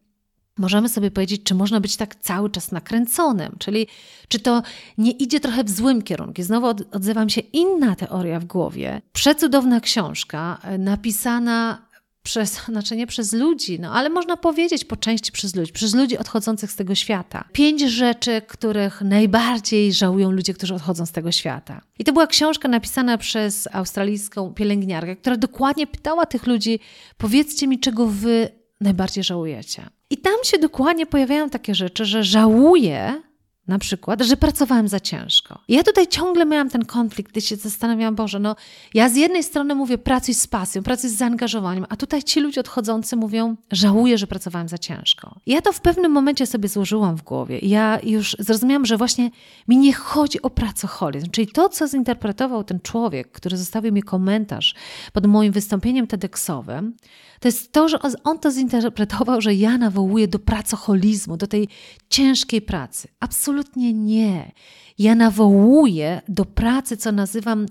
możemy 0.58 0.88
sobie 0.88 1.10
powiedzieć, 1.10 1.42
czy 1.42 1.54
można 1.54 1.80
być 1.80 1.96
tak 1.96 2.14
cały 2.14 2.50
czas 2.50 2.72
nakręconym, 2.72 3.56
czyli 3.58 3.86
czy 4.28 4.40
to 4.40 4.62
nie 4.98 5.10
idzie 5.10 5.40
trochę 5.40 5.64
w 5.64 5.70
złym 5.70 6.02
kierunku. 6.02 6.42
Znowu 6.42 6.66
odzywam 6.92 7.28
się 7.28 7.40
inna 7.40 7.96
teoria 7.96 8.40
w 8.40 8.44
głowie. 8.44 9.02
Przecudowna 9.12 9.80
książka 9.80 10.58
e, 10.62 10.78
napisana 10.78 11.90
przez, 12.22 12.60
znaczy 12.68 12.96
nie 12.96 13.06
przez 13.06 13.32
ludzi, 13.32 13.80
no 13.80 13.92
ale 13.92 14.10
można 14.10 14.36
powiedzieć 14.36 14.84
po 14.84 14.96
części 14.96 15.32
przez 15.32 15.54
ludzi, 15.54 15.72
przez 15.72 15.94
ludzi 15.94 16.18
odchodzących 16.18 16.72
z 16.72 16.76
tego 16.76 16.94
świata. 16.94 17.44
Pięć 17.52 17.80
rzeczy, 17.80 18.42
których 18.46 19.00
najbardziej 19.00 19.92
żałują 19.92 20.30
ludzie, 20.30 20.54
którzy 20.54 20.74
odchodzą 20.74 21.06
z 21.06 21.12
tego 21.12 21.32
świata. 21.32 21.80
I 21.98 22.04
to 22.04 22.12
była 22.12 22.26
książka 22.26 22.68
napisana 22.68 23.18
przez 23.18 23.68
australijską 23.72 24.54
pielęgniarkę, 24.54 25.16
która 25.16 25.36
dokładnie 25.36 25.86
pytała 25.86 26.26
tych 26.26 26.46
ludzi: 26.46 26.80
powiedzcie 27.18 27.66
mi, 27.66 27.78
czego 27.78 28.06
wy 28.06 28.59
najbardziej 28.80 29.24
żałujecie. 29.24 29.86
I 30.10 30.18
tam 30.18 30.36
się 30.44 30.58
dokładnie 30.58 31.06
pojawiają 31.06 31.50
takie 31.50 31.74
rzeczy, 31.74 32.04
że 32.04 32.24
żałuję 32.24 33.22
na 33.70 33.78
przykład, 33.78 34.22
że 34.22 34.36
pracowałem 34.36 34.88
za 34.88 35.00
ciężko. 35.00 35.58
I 35.68 35.74
ja 35.74 35.82
tutaj 35.82 36.06
ciągle 36.06 36.46
miałam 36.46 36.70
ten 36.70 36.84
konflikt, 36.84 37.30
gdy 37.30 37.40
się 37.40 37.56
zastanawiałam, 37.56 38.14
Boże, 38.14 38.38
no 38.38 38.56
ja 38.94 39.08
z 39.08 39.16
jednej 39.16 39.42
strony 39.42 39.74
mówię 39.74 39.98
pracuj 39.98 40.34
z 40.34 40.46
pasją, 40.46 40.82
pracuj 40.82 41.10
z 41.10 41.16
zaangażowaniem, 41.16 41.86
a 41.88 41.96
tutaj 41.96 42.22
ci 42.22 42.40
ludzie 42.40 42.60
odchodzący 42.60 43.16
mówią, 43.16 43.56
żałuję, 43.72 44.18
że 44.18 44.26
pracowałem 44.26 44.68
za 44.68 44.78
ciężko. 44.78 45.40
I 45.46 45.52
ja 45.52 45.62
to 45.62 45.72
w 45.72 45.80
pewnym 45.80 46.12
momencie 46.12 46.46
sobie 46.46 46.68
złożyłam 46.68 47.16
w 47.16 47.22
głowie. 47.22 47.58
I 47.58 47.68
ja 47.68 47.98
już 48.02 48.36
zrozumiałam, 48.38 48.86
że 48.86 48.96
właśnie 48.96 49.30
mi 49.68 49.76
nie 49.76 49.92
chodzi 49.92 50.42
o 50.42 50.50
pracoholizm, 50.50 51.30
czyli 51.30 51.46
to, 51.46 51.68
co 51.68 51.88
zinterpretował 51.88 52.64
ten 52.64 52.80
człowiek, 52.80 53.32
który 53.32 53.56
zostawił 53.56 53.92
mi 53.92 54.02
komentarz 54.02 54.74
pod 55.12 55.26
moim 55.26 55.52
wystąpieniem 55.52 56.06
TEDxowym, 56.06 56.96
to 57.40 57.48
jest 57.48 57.72
to, 57.72 57.88
że 57.88 57.98
on 58.24 58.38
to 58.38 58.50
zinterpretował, 58.50 59.40
że 59.40 59.54
ja 59.54 59.78
nawołuję 59.78 60.28
do 60.28 60.38
pracoholizmu, 60.38 61.36
do 61.36 61.46
tej 61.46 61.68
ciężkiej 62.08 62.62
pracy. 62.62 63.08
Absolutnie 63.20 63.92
nie. 63.92 64.52
Ja 64.98 65.14
nawołuję 65.14 66.22
do 66.28 66.44
pracy, 66.44 66.96
co 66.96 67.12
nazywam 67.12 67.66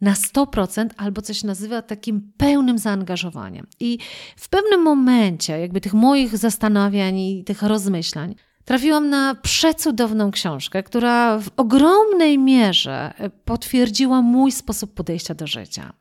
na 0.00 0.12
100% 0.12 0.88
albo 0.96 1.22
coś 1.22 1.44
nazywa 1.44 1.82
takim 1.82 2.32
pełnym 2.36 2.78
zaangażowaniem. 2.78 3.66
I 3.80 3.98
w 4.36 4.48
pewnym 4.48 4.82
momencie, 4.82 5.60
jakby 5.60 5.80
tych 5.80 5.94
moich 5.94 6.36
zastanawiań 6.36 7.18
i 7.18 7.44
tych 7.44 7.62
rozmyślań, 7.62 8.34
trafiłam 8.68 9.10
na 9.10 9.34
przecudowną 9.34 10.30
książkę, 10.30 10.82
która 10.82 11.38
w 11.38 11.48
ogromnej 11.56 12.38
mierze 12.38 13.14
e, 13.18 13.30
potwierdziła 13.30 14.22
mój 14.22 14.52
sposób 14.52 14.94
podejścia 14.94 15.34
do 15.34 15.46
życia. 15.46 15.92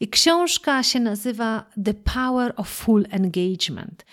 I 0.00 0.08
książka 0.08 0.82
się 0.82 1.00
nazywa 1.00 1.64
The 1.84 1.94
Power 1.94 2.52
of 2.56 2.68
Full 2.68 3.06
Engagement 3.10 4.04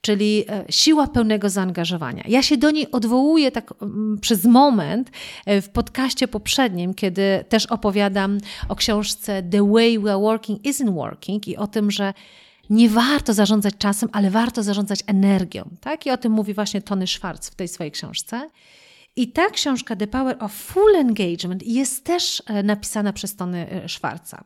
czyli 0.00 0.44
e, 0.48 0.64
siła 0.70 1.06
pełnego 1.06 1.50
zaangażowania. 1.50 2.24
Ja 2.28 2.42
się 2.42 2.56
do 2.56 2.70
niej 2.70 2.90
odwołuję 2.90 3.50
tak 3.50 3.74
przez 4.20 4.44
moment 4.44 5.10
e, 5.46 5.62
w 5.62 5.68
podcaście 5.68 6.28
poprzednim, 6.28 6.94
kiedy 6.94 7.44
też 7.48 7.66
opowiadam 7.66 8.38
o 8.68 8.76
książce 8.76 9.42
The 9.42 9.72
Way 9.72 9.98
We 9.98 10.10
Are 10.10 10.20
Working 10.20 10.62
Isn't 10.62 10.94
Working 10.94 11.48
i 11.48 11.56
o 11.56 11.66
tym, 11.66 11.90
że 11.90 12.14
nie 12.70 12.88
warto 12.88 13.34
zarządzać 13.34 13.74
czasem, 13.78 14.08
ale 14.12 14.30
warto 14.30 14.62
zarządzać 14.62 15.00
energią. 15.06 15.68
Tak? 15.80 16.06
I 16.06 16.10
o 16.10 16.16
tym 16.16 16.32
mówi 16.32 16.54
właśnie 16.54 16.82
Tony 16.82 17.06
Schwartz 17.06 17.50
w 17.50 17.54
tej 17.54 17.68
swojej 17.68 17.92
książce. 17.92 18.50
I 19.16 19.32
ta 19.32 19.50
książka 19.50 19.96
The 19.96 20.06
Power 20.06 20.36
of 20.40 20.52
Full 20.52 20.96
Engagement 20.96 21.66
jest 21.66 22.04
też 22.04 22.42
e, 22.46 22.62
napisana 22.62 23.12
przez 23.12 23.36
Tony 23.36 23.70
e, 23.70 23.88
Schwarza. 23.88 24.44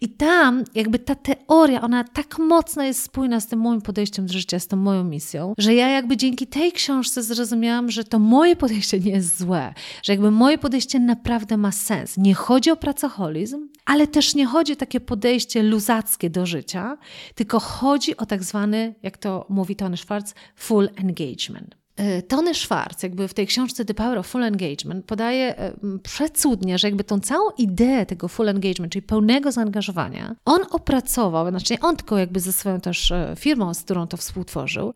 I 0.00 0.08
tam 0.08 0.64
jakby 0.74 0.98
ta 0.98 1.14
teoria, 1.14 1.80
ona 1.80 2.04
tak 2.04 2.38
mocno 2.38 2.82
jest 2.82 3.02
spójna 3.02 3.40
z 3.40 3.46
tym 3.46 3.58
moim 3.58 3.82
podejściem 3.82 4.26
do 4.26 4.32
życia, 4.32 4.58
z 4.58 4.66
tą 4.66 4.76
moją 4.76 5.04
misją, 5.04 5.54
że 5.58 5.74
ja 5.74 5.88
jakby 5.88 6.16
dzięki 6.16 6.46
tej 6.46 6.72
książce 6.72 7.22
zrozumiałam, 7.22 7.90
że 7.90 8.04
to 8.04 8.18
moje 8.18 8.56
podejście 8.56 9.00
nie 9.00 9.10
jest 9.10 9.38
złe, 9.38 9.74
że 10.02 10.12
jakby 10.12 10.30
moje 10.30 10.58
podejście 10.58 11.00
naprawdę 11.00 11.56
ma 11.56 11.72
sens. 11.72 12.16
Nie 12.16 12.34
chodzi 12.34 12.70
o 12.70 12.76
pracoholizm, 12.76 13.68
ale 13.84 14.06
też 14.06 14.34
nie 14.34 14.46
chodzi 14.46 14.72
o 14.72 14.76
takie 14.76 15.00
podejście 15.00 15.62
luzackie 15.62 16.30
do 16.30 16.46
życia, 16.46 16.98
tylko 17.34 17.60
chodzi 17.60 18.16
o 18.16 18.26
tak 18.26 18.44
zwany, 18.44 18.94
jak 19.02 19.18
to 19.18 19.46
mówi 19.48 19.76
Tony 19.76 19.96
Schwartz, 19.96 20.34
full 20.56 20.88
engagement. 20.96 21.79
E, 22.00 22.22
Tony 22.22 22.54
Schwartz, 22.54 23.02
jakby 23.02 23.28
w 23.28 23.34
tej 23.34 23.46
książce 23.46 23.84
The 23.84 23.94
Power 23.94 24.18
of 24.18 24.26
Full 24.26 24.44
Engagement, 24.44 25.04
podaje 25.06 25.58
e, 25.58 25.72
przecudnie, 26.02 26.78
że 26.78 26.88
jakby 26.88 27.04
tą 27.04 27.20
całą 27.20 27.50
ideę 27.58 28.06
tego 28.06 28.28
full 28.28 28.48
engagement, 28.48 28.92
czyli 28.92 29.02
pełnego 29.02 29.52
zaangażowania, 29.52 30.36
on 30.44 30.60
opracował, 30.70 31.48
znaczy 31.48 31.74
on 31.80 31.96
tylko 31.96 32.18
jakby 32.18 32.40
ze 32.40 32.52
swoją 32.52 32.80
też 32.80 33.12
e, 33.12 33.34
firmą, 33.38 33.74
z 33.74 33.82
którą 33.82 34.06
to 34.06 34.16
współtworzył, 34.16 34.94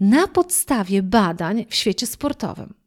na 0.00 0.28
podstawie 0.28 1.02
badań 1.02 1.66
w 1.68 1.74
świecie 1.74 2.06
sportowym. 2.06 2.81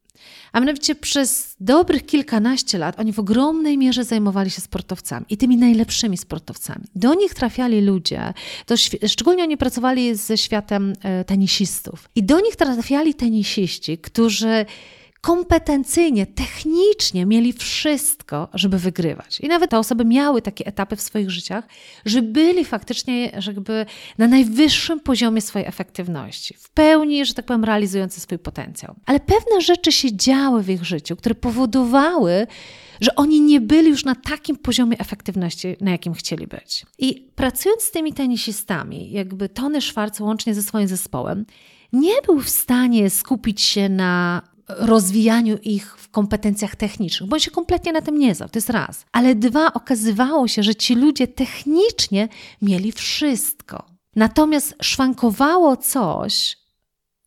A 0.52 0.60
mianowicie 0.60 0.96
przez 0.96 1.56
dobrych 1.60 2.06
kilkanaście 2.06 2.78
lat 2.78 3.00
oni 3.00 3.14
w 3.14 3.20
ogromnej 3.20 3.78
mierze 3.78 4.04
zajmowali 4.04 4.50
się 4.52 4.62
sportowcami 4.62 5.26
i 5.30 5.38
tymi 5.38 5.58
najlepszymi 5.58 6.18
sportowcami. 6.18 6.86
Do 6.96 7.14
nich 7.14 7.34
trafiali 7.34 7.82
ludzie, 7.82 8.34
to 8.66 8.76
szczególnie 9.08 9.44
oni 9.44 9.58
pracowali 9.58 10.16
ze 10.16 10.38
światem 10.38 10.94
e, 11.04 11.24
tenisistów. 11.24 12.10
I 12.16 12.24
do 12.24 12.40
nich 12.40 12.56
trafiali 12.56 13.14
tenisiści, 13.14 13.98
którzy 13.98 14.66
kompetencyjnie, 15.26 16.26
technicznie 16.26 17.26
mieli 17.26 17.54
wszystko, 17.54 18.48
żeby 18.54 18.78
wygrywać. 18.80 19.40
I 19.40 19.48
nawet 19.48 19.70
te 19.72 19.80
osoby 19.80 20.06
miały 20.06 20.42
takie 20.42 20.66
etapy 20.66 20.96
w 20.96 21.02
swoich 21.02 21.32
życiach, 21.32 21.68
że 22.06 22.22
byli 22.22 22.66
faktycznie 22.66 23.26
jakby 23.48 23.86
na 24.18 24.28
najwyższym 24.28 25.00
poziomie 25.00 25.42
swojej 25.42 25.68
efektywności, 25.68 26.56
w 26.60 26.70
pełni, 26.70 27.26
że 27.26 27.34
tak 27.34 27.46
powiem, 27.46 27.64
realizujący 27.64 28.22
swój 28.22 28.40
potencjał. 28.40 28.96
Ale 29.06 29.20
pewne 29.20 29.62
rzeczy 29.62 29.92
się 29.92 30.16
działy 30.16 30.64
w 30.64 30.70
ich 30.70 30.84
życiu, 30.84 31.16
które 31.16 31.36
powodowały, 31.36 32.48
że 33.02 33.16
oni 33.16 33.42
nie 33.42 33.62
byli 33.62 33.90
już 33.90 34.06
na 34.06 34.16
takim 34.16 34.58
poziomie 34.58 35.00
efektywności, 35.00 35.76
na 35.82 35.92
jakim 35.92 36.14
chcieli 36.14 36.48
być. 36.48 36.86
I 37.00 37.32
pracując 37.36 37.82
z 37.82 37.92
tymi 37.92 38.14
tenisistami, 38.14 39.12
jakby 39.12 39.50
Tony 39.50 39.82
Schwarz 39.82 40.20
łącznie 40.20 40.54
ze 40.54 40.64
swoim 40.64 40.88
zespołem, 40.88 41.46
nie 41.94 42.22
był 42.26 42.40
w 42.40 42.50
stanie 42.50 43.10
skupić 43.10 43.62
się 43.62 43.90
na 43.90 44.42
rozwijaniu 44.68 45.58
ich 45.58 45.98
w 45.98 46.10
kompetencjach 46.10 46.76
technicznych, 46.76 47.30
bo 47.30 47.36
on 47.36 47.40
się 47.40 47.52
kompletnie 47.52 47.94
na 47.94 48.02
tym 48.02 48.20
nie 48.20 48.36
znał, 48.36 48.50
to 48.50 48.58
jest 48.58 48.70
raz. 48.70 49.06
Ale 49.12 49.36
dwa, 49.36 49.74
okazywało 49.74 50.48
się, 50.48 50.64
że 50.64 50.76
ci 50.76 50.96
ludzie 50.96 51.28
technicznie 51.28 52.28
mieli 52.62 52.92
wszystko. 52.92 53.86
Natomiast 54.16 54.76
szwankowało 54.82 55.78
coś, 55.78 56.58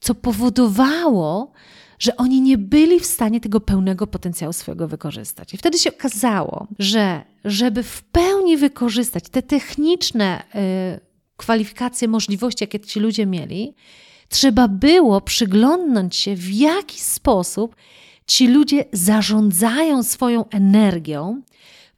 co 0.01 0.15
powodowało, 0.15 1.53
że 1.99 2.17
oni 2.17 2.41
nie 2.41 2.59
byli 2.59 3.01
w 3.01 3.07
stanie 3.07 3.41
tego 3.41 3.61
pełnego 3.61 4.07
potencjału 4.07 4.53
swojego 4.53 4.89
wykorzystać. 4.89 5.55
I 5.55 5.57
wtedy 5.57 5.79
się 5.79 5.91
okazało, 5.91 6.67
że 6.79 7.25
żeby 7.45 7.83
w 7.83 8.03
pełni 8.03 8.57
wykorzystać 8.57 9.29
te 9.29 9.43
techniczne 9.43 10.43
y, 10.55 11.01
kwalifikacje, 11.37 12.09
możliwości, 12.09 12.65
jakie 12.65 12.81
ci 12.81 13.01
ludzie 13.01 13.27
mieli, 13.27 13.75
trzeba 14.29 14.69
było 14.69 15.21
przyglądnąć 15.21 16.17
się, 16.17 16.37
w 16.37 16.53
jaki 16.53 17.01
sposób 17.01 17.77
ci 18.27 18.49
ludzie 18.49 18.85
zarządzają 18.93 20.03
swoją 20.03 20.49
energią, 20.49 21.43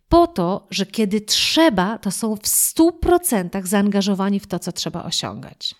po 0.08 0.26
to, 0.26 0.66
że 0.70 0.86
kiedy 0.86 1.20
trzeba, 1.20 1.98
to 1.98 2.10
są 2.10 2.36
w 2.36 2.42
100% 2.42 3.66
zaangażowani 3.66 4.40
w 4.40 4.46
to, 4.46 4.58
co 4.58 4.72
trzeba 4.72 5.04
osiągać. 5.04 5.74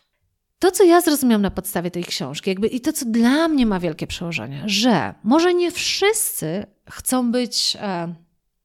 To, 0.59 0.71
co 0.71 0.85
ja 0.85 1.01
zrozumiałam 1.01 1.43
na 1.43 1.51
podstawie 1.51 1.91
tej 1.91 2.05
książki, 2.05 2.51
jakby 2.51 2.67
i 2.67 2.81
to, 2.81 2.93
co 2.93 3.07
dla 3.07 3.49
mnie 3.49 3.67
ma 3.67 3.81
wielkie 3.81 4.07
przełożenie, 4.07 4.63
że 4.67 5.15
może 5.25 5.55
nie 5.55 5.71
wszyscy 5.71 6.67
chcą 6.91 7.33
być 7.33 7.77
e, 7.81 8.15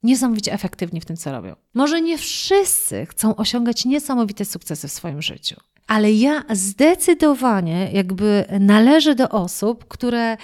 niesamowicie 0.04 0.54
efektywni 0.54 1.02
w 1.02 1.06
tym, 1.06 1.18
co 1.18 1.32
robią. 1.32 1.56
Może 1.74 2.02
nie 2.02 2.18
wszyscy 2.18 3.06
chcą 3.06 3.36
osiągać 3.36 3.86
niesamowite 3.86 4.46
sukcesy 4.46 4.88
w 4.88 4.92
swoim 4.92 5.22
życiu. 5.22 5.56
Ale 5.88 6.12
ja 6.12 6.44
zdecydowanie 6.50 7.90
jakby 7.94 8.46
należę 8.60 9.16
do 9.16 9.30
osób, 9.30 9.86
które 9.88 10.38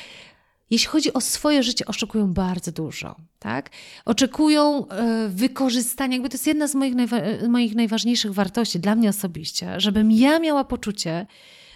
jeśli 0.70 0.88
chodzi 0.88 1.14
o 1.14 1.22
swoje 1.22 1.64
życie, 1.64 1.86
oczekują 1.86 2.34
bardzo 2.34 2.72
dużo. 2.72 3.16
Tak? 3.40 3.70
Oczekują 4.06 4.88
e, 4.88 5.30
wykorzystania, 5.30 6.14
jakby 6.14 6.30
to 6.30 6.34
jest 6.34 6.48
jedna 6.48 6.68
z 6.68 6.76
moich, 6.76 6.96
najwa- 6.96 7.48
moich 7.50 7.76
najważniejszych 7.76 8.34
wartości 8.34 8.80
dla 8.80 8.96
mnie 8.96 9.10
osobiście, 9.10 9.80
żebym 9.80 10.12
ja 10.12 10.40
miała 10.40 10.64
poczucie, 10.64 11.28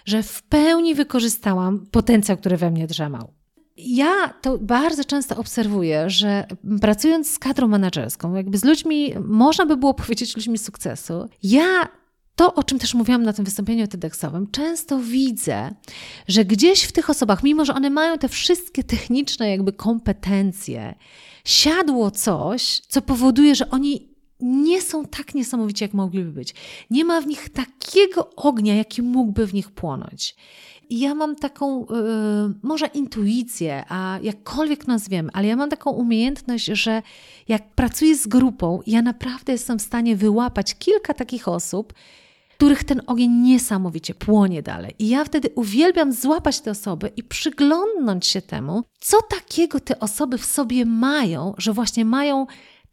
że 0.04 0.22
w 0.22 0.42
pełni 0.42 0.94
wykorzystałam 0.94 1.86
potencjał, 1.90 2.36
który 2.36 2.56
we 2.56 2.70
mnie 2.70 2.86
drzemał. 2.86 3.32
Ja 3.76 4.34
to 4.42 4.58
bardzo 4.58 5.04
często 5.04 5.36
obserwuję, 5.36 6.10
że 6.10 6.46
pracując 6.80 7.30
z 7.30 7.38
kadrą 7.38 7.68
menedżerską, 7.68 8.34
jakby 8.34 8.58
z 8.58 8.64
ludźmi, 8.64 9.14
można 9.24 9.66
by 9.66 9.76
było 9.76 9.94
powiedzieć 9.94 10.36
ludźmi 10.36 10.58
sukcesu, 10.58 11.28
ja 11.42 11.88
to, 12.36 12.54
o 12.54 12.62
czym 12.62 12.78
też 12.78 12.94
mówiłam 12.94 13.22
na 13.22 13.32
tym 13.32 13.44
wystąpieniu 13.44 13.86
TEDxowym, 13.86 14.50
często 14.50 14.98
widzę, 14.98 15.70
że 16.28 16.44
gdzieś 16.44 16.82
w 16.82 16.92
tych 16.92 17.10
osobach, 17.10 17.42
mimo 17.42 17.64
że 17.64 17.74
one 17.74 17.90
mają 17.90 18.18
te 18.18 18.28
wszystkie 18.28 18.84
techniczne 18.84 19.50
jakby 19.50 19.72
kompetencje, 19.72 20.94
siadło 21.44 22.10
coś, 22.10 22.80
co 22.88 23.02
powoduje, 23.02 23.54
że 23.54 23.70
oni 23.70 24.08
nie 24.40 24.82
są 24.82 25.04
tak 25.04 25.34
niesamowici, 25.34 25.84
jak 25.84 25.94
mogliby 25.94 26.32
być. 26.32 26.54
Nie 26.90 27.04
ma 27.04 27.20
w 27.20 27.26
nich 27.26 27.48
takiego 27.48 28.30
ognia, 28.36 28.74
jaki 28.74 29.02
mógłby 29.02 29.46
w 29.46 29.54
nich 29.54 29.70
płonąć. 29.70 30.36
I 30.88 31.00
ja 31.00 31.14
mam 31.14 31.36
taką, 31.36 31.80
yy, 31.80 32.54
może 32.62 32.86
intuicję, 32.86 33.84
a 33.88 34.18
jakkolwiek 34.22 34.86
nazwiemy, 34.86 35.30
ale 35.32 35.46
ja 35.46 35.56
mam 35.56 35.70
taką 35.70 35.90
umiejętność, 35.90 36.64
że 36.64 37.02
jak 37.48 37.74
pracuję 37.74 38.16
z 38.16 38.26
grupą, 38.26 38.80
ja 38.86 39.02
naprawdę 39.02 39.52
jestem 39.52 39.78
w 39.78 39.82
stanie 39.82 40.16
wyłapać 40.16 40.74
kilka 40.74 41.14
takich 41.14 41.48
osób, 41.48 41.92
których 42.56 42.84
ten 42.84 43.02
ogień 43.06 43.30
niesamowicie 43.30 44.14
płonie 44.14 44.62
dalej. 44.62 44.94
I 44.98 45.08
ja 45.08 45.24
wtedy 45.24 45.50
uwielbiam 45.54 46.12
złapać 46.12 46.60
te 46.60 46.70
osoby 46.70 47.12
i 47.16 47.22
przyglądnąć 47.22 48.26
się 48.26 48.42
temu, 48.42 48.84
co 49.00 49.22
takiego 49.22 49.80
te 49.80 50.00
osoby 50.00 50.38
w 50.38 50.44
sobie 50.44 50.84
mają, 50.84 51.54
że 51.58 51.72
właśnie 51.72 52.04
mają 52.04 52.46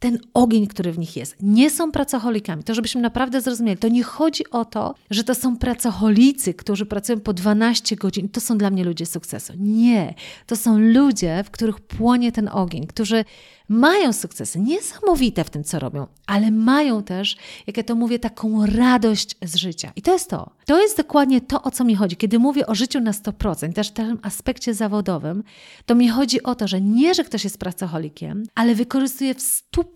ten 0.04 0.20
ogień, 0.34 0.68
który 0.68 0.92
w 0.92 1.00
nich 1.00 1.16
jest. 1.16 1.36
Nie 1.42 1.70
są 1.70 1.92
pracocholikami. 1.92 2.64
To, 2.64 2.74
żebyśmy 2.74 3.02
naprawdę 3.02 3.42
zrozumieli, 3.42 3.78
to 3.78 3.88
nie 3.88 4.04
chodzi 4.04 4.50
o 4.50 4.66
to, 4.66 4.96
że 5.10 5.24
to 5.24 5.36
są 5.36 5.58
pracocholicy, 5.58 6.54
którzy 6.54 6.86
pracują 6.86 7.20
po 7.20 7.34
12 7.34 7.96
godzin. 7.96 8.30
To 8.30 8.42
są 8.42 8.58
dla 8.58 8.70
mnie 8.70 8.84
ludzie 8.84 9.06
sukcesu. 9.06 9.54
Nie. 9.58 10.14
To 10.48 10.56
są 10.56 10.80
ludzie, 10.80 11.44
w 11.46 11.52
których 11.52 11.80
płonie 11.80 12.32
ten 12.32 12.48
ogień, 12.48 12.88
którzy 12.88 13.26
mają 13.70 14.14
sukcesy 14.14 14.60
niesamowite 14.60 15.44
w 15.44 15.50
tym, 15.50 15.64
co 15.64 15.80
robią, 15.80 16.08
ale 16.28 16.52
mają 16.52 17.04
też, 17.04 17.38
jak 17.68 17.78
ja 17.78 17.84
to 17.84 17.96
mówię, 17.96 18.20
taką 18.20 18.66
radość 18.66 19.36
z 19.42 19.56
życia. 19.56 19.92
I 19.96 20.02
to 20.02 20.14
jest 20.14 20.30
to. 20.30 20.50
To 20.66 20.82
jest 20.82 20.98
dokładnie 20.98 21.42
to, 21.42 21.64
o 21.64 21.72
co 21.72 21.84
mi 21.84 21.96
chodzi. 21.96 22.16
Kiedy 22.16 22.40
mówię 22.40 22.68
o 22.68 22.76
życiu 22.76 23.00
na 23.00 23.12
100%, 23.12 23.74
też 23.74 23.90
w 23.90 23.92
tym 23.92 24.20
aspekcie 24.22 24.74
zawodowym, 24.74 25.44
to 25.86 25.96
mi 25.96 26.10
chodzi 26.10 26.44
o 26.44 26.56
to, 26.56 26.68
że 26.68 26.82
nie, 26.82 27.14
że 27.14 27.24
ktoś 27.24 27.44
jest 27.44 27.58
pracocholikiem, 27.58 28.44
ale 28.56 28.76
wykorzystuje 28.76 29.34
w 29.34 29.40
100% 29.40 29.93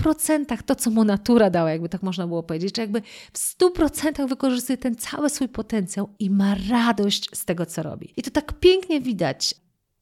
to, 0.65 0.75
co 0.75 0.89
mu 0.89 1.03
natura 1.03 1.49
dała, 1.49 1.71
jakby 1.71 1.89
tak 1.89 2.03
można 2.03 2.27
było 2.27 2.43
powiedzieć, 2.43 2.73
czy 2.73 2.81
jakby 2.81 3.01
w 3.33 3.57
100% 3.59 4.29
wykorzystuje 4.29 4.77
ten 4.77 4.95
cały 4.95 5.29
swój 5.29 5.49
potencjał 5.49 6.09
i 6.19 6.29
ma 6.29 6.55
radość 6.69 7.29
z 7.33 7.45
tego, 7.45 7.65
co 7.65 7.83
robi. 7.83 8.13
I 8.17 8.23
to 8.23 8.31
tak 8.31 8.53
pięknie 8.53 9.01
widać. 9.01 9.55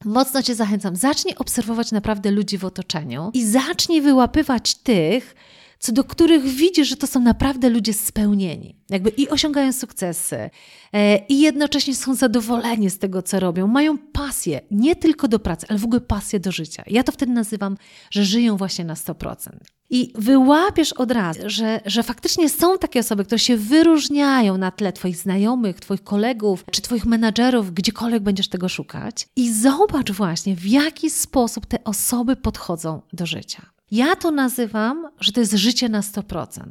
Mocno 0.04 0.42
Cię 0.42 0.54
zachęcam, 0.54 0.96
zacznij 0.96 1.34
obserwować 1.34 1.92
naprawdę 1.92 2.30
ludzi 2.30 2.58
w 2.58 2.64
otoczeniu 2.64 3.30
i 3.34 3.46
zacznij 3.46 4.00
wyłapywać 4.00 4.74
tych, 4.74 5.34
co 5.78 5.92
do 5.92 6.04
których 6.04 6.44
widzisz, 6.44 6.88
że 6.88 6.96
to 6.96 7.06
są 7.06 7.20
naprawdę 7.20 7.68
ludzie 7.68 7.92
spełnieni. 7.92 8.76
Jakby 8.90 9.10
i 9.10 9.28
osiągają 9.28 9.72
sukcesy, 9.72 10.50
e, 10.92 11.16
i 11.26 11.40
jednocześnie 11.40 11.94
są 11.94 12.14
zadowoleni 12.14 12.90
z 12.90 12.98
tego, 12.98 13.22
co 13.22 13.40
robią. 13.40 13.66
Mają 13.66 13.98
pasję 13.98 14.60
nie 14.70 14.96
tylko 14.96 15.28
do 15.28 15.38
pracy, 15.38 15.66
ale 15.68 15.78
w 15.78 15.84
ogóle 15.84 16.00
pasję 16.00 16.40
do 16.40 16.52
życia. 16.52 16.82
Ja 16.86 17.02
to 17.02 17.12
wtedy 17.12 17.32
nazywam, 17.32 17.76
że 18.10 18.24
żyją 18.24 18.56
właśnie 18.56 18.84
na 18.84 18.94
100%. 18.94 19.50
I 19.90 20.12
wyłapiesz 20.14 20.92
od 20.92 21.10
razu, 21.10 21.40
że, 21.46 21.80
że 21.86 22.02
faktycznie 22.02 22.48
są 22.48 22.78
takie 22.78 23.00
osoby, 23.00 23.24
które 23.24 23.38
się 23.38 23.56
wyróżniają 23.56 24.58
na 24.58 24.70
tle 24.70 24.92
Twoich 24.92 25.16
znajomych, 25.16 25.80
Twoich 25.80 26.04
kolegów 26.04 26.64
czy 26.70 26.82
Twoich 26.82 27.06
menadżerów, 27.06 27.74
gdziekolwiek 27.74 28.22
będziesz 28.22 28.48
tego 28.48 28.68
szukać. 28.68 29.28
I 29.36 29.52
zobacz 29.52 30.12
właśnie, 30.12 30.56
w 30.56 30.66
jaki 30.66 31.10
sposób 31.10 31.66
te 31.66 31.84
osoby 31.84 32.36
podchodzą 32.36 33.02
do 33.12 33.26
życia. 33.26 33.75
Ja 33.90 34.16
to 34.16 34.30
nazywam, 34.30 35.08
że 35.20 35.32
to 35.32 35.40
jest 35.40 35.52
życie 35.52 35.88
na 35.88 36.00
100%. 36.00 36.62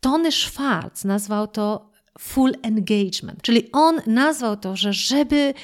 Tony 0.00 0.32
Schwartz 0.32 1.04
nazwał 1.04 1.46
to 1.46 1.90
full 2.18 2.52
engagement, 2.62 3.42
czyli 3.42 3.72
on 3.72 4.00
nazwał 4.06 4.56
to, 4.56 4.76
że 4.76 4.92
żeby 4.92 5.54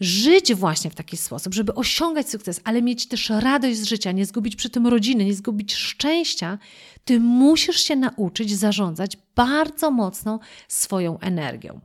żyć 0.00 0.54
właśnie 0.54 0.90
w 0.90 0.94
taki 0.94 1.16
sposób, 1.16 1.54
żeby 1.54 1.74
osiągać 1.74 2.30
sukces, 2.30 2.60
ale 2.64 2.82
mieć 2.82 3.06
też 3.06 3.30
radość 3.30 3.78
z 3.78 3.84
życia, 3.84 4.12
nie 4.12 4.26
zgubić 4.26 4.56
przy 4.56 4.70
tym 4.70 4.86
rodziny, 4.86 5.24
nie 5.24 5.34
zgubić 5.34 5.74
szczęścia, 5.74 6.58
ty 7.04 7.20
musisz 7.20 7.76
się 7.76 7.96
nauczyć 7.96 8.56
zarządzać 8.56 9.18
bardzo 9.34 9.90
mocno 9.90 10.40
swoją 10.68 11.18
energią. 11.18 11.80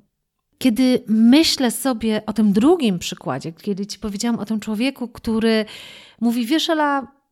Kiedy 0.58 1.04
myślę 1.08 1.72
sobie 1.72 2.26
o 2.26 2.34
tym 2.34 2.54
drugim 2.54 3.00
przykładzie, 3.00 3.52
kiedy 3.52 3.86
ci 3.86 4.00
powiedziałam 4.00 4.40
o 4.40 4.46
tym 4.46 4.60
człowieku, 4.60 5.08
który 5.08 5.66
mówi, 6.22 6.46
wiesz, 6.46 6.70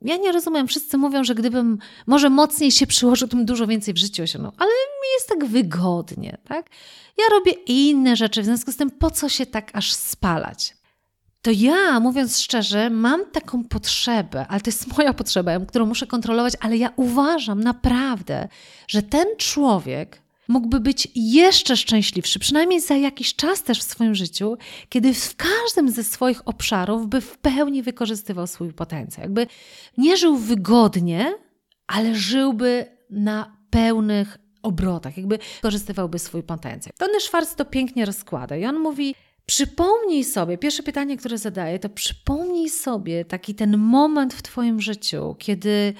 ja 0.02 0.18
nie 0.18 0.32
rozumiem, 0.32 0.68
wszyscy 0.68 0.98
mówią, 0.98 1.24
że 1.24 1.36
gdybym 1.36 1.78
może 2.08 2.30
mocniej 2.30 2.72
się 2.72 2.88
przyłożył, 2.88 3.28
to 3.28 3.38
bym 3.38 3.46
dużo 3.46 3.68
więcej 3.68 3.94
w 3.94 3.98
życiu 3.98 4.24
osiągnął, 4.24 4.52
ale 4.58 4.70
mi 4.70 5.14
jest 5.16 5.30
tak 5.30 5.46
wygodnie, 5.46 6.38
tak? 6.48 6.70
Ja 7.18 7.24
robię 7.32 7.52
inne 7.52 8.16
rzeczy, 8.16 8.42
w 8.42 8.46
związku 8.46 8.72
z 8.72 8.76
tym 8.76 8.92
po 8.92 9.12
co 9.12 9.30
się 9.30 9.46
tak 9.46 9.72
aż 9.74 9.94
spalać? 9.94 10.76
To 11.42 11.52
ja, 11.52 12.00
mówiąc 12.00 12.40
szczerze, 12.40 12.90
mam 12.90 13.26
taką 13.26 13.64
potrzebę, 13.64 14.46
ale 14.50 14.62
to 14.62 14.70
jest 14.70 14.88
moja 14.98 15.14
potrzeba, 15.14 15.60
którą 15.60 15.86
muszę 15.86 16.08
kontrolować, 16.08 16.54
ale 16.60 16.78
ja 16.78 16.90
uważam 16.96 17.64
naprawdę, 17.64 18.48
że 18.88 19.02
ten 19.02 19.28
człowiek 19.38 20.22
mógłby 20.48 20.80
być 20.80 21.08
jeszcze 21.16 21.78
szczęśliwszy, 21.78 22.40
przynajmniej 22.40 22.82
za 22.82 22.96
jakiś 22.96 23.36
czas 23.36 23.64
też 23.64 23.80
w 23.80 23.84
swoim 23.84 24.16
życiu, 24.16 24.58
kiedy 24.90 25.14
w 25.14 25.36
każdym 25.36 25.90
ze 25.90 26.04
swoich 26.04 26.48
obszarów 26.48 27.08
by 27.08 27.22
w 27.22 27.38
pełni 27.38 27.84
wykorzystywał 27.84 28.48
swój 28.48 28.74
potencjał. 28.74 29.24
Jakby 29.24 29.48
nie 29.98 30.18
żył 30.18 30.38
wygodnie, 30.38 31.34
ale 31.88 32.16
żyłby 32.16 32.86
na 33.10 33.58
pełnych 33.70 34.38
obrotach, 34.62 35.18
jakby 35.18 35.40
wykorzystywałby 35.56 36.20
swój 36.20 36.44
potencjał. 36.44 36.94
Tony 36.98 37.20
Schwartz 37.20 37.56
to 37.56 37.66
pięknie 37.66 38.06
rozkłada 38.06 38.56
i 38.56 38.66
on 38.66 38.80
mówi, 38.80 39.16
Przypomnij 39.46 40.24
sobie, 40.24 40.58
pierwsze 40.58 40.84
pytanie, 40.84 41.18
które 41.18 41.38
zadaję, 41.38 41.80
to 41.80 41.90
przypomnij 41.90 42.70
sobie 42.70 43.26
taki 43.26 43.56
ten 43.56 43.78
moment 43.78 44.34
w 44.34 44.42
Twoim 44.42 44.82
życiu, 44.82 45.36
kiedy 45.40 45.94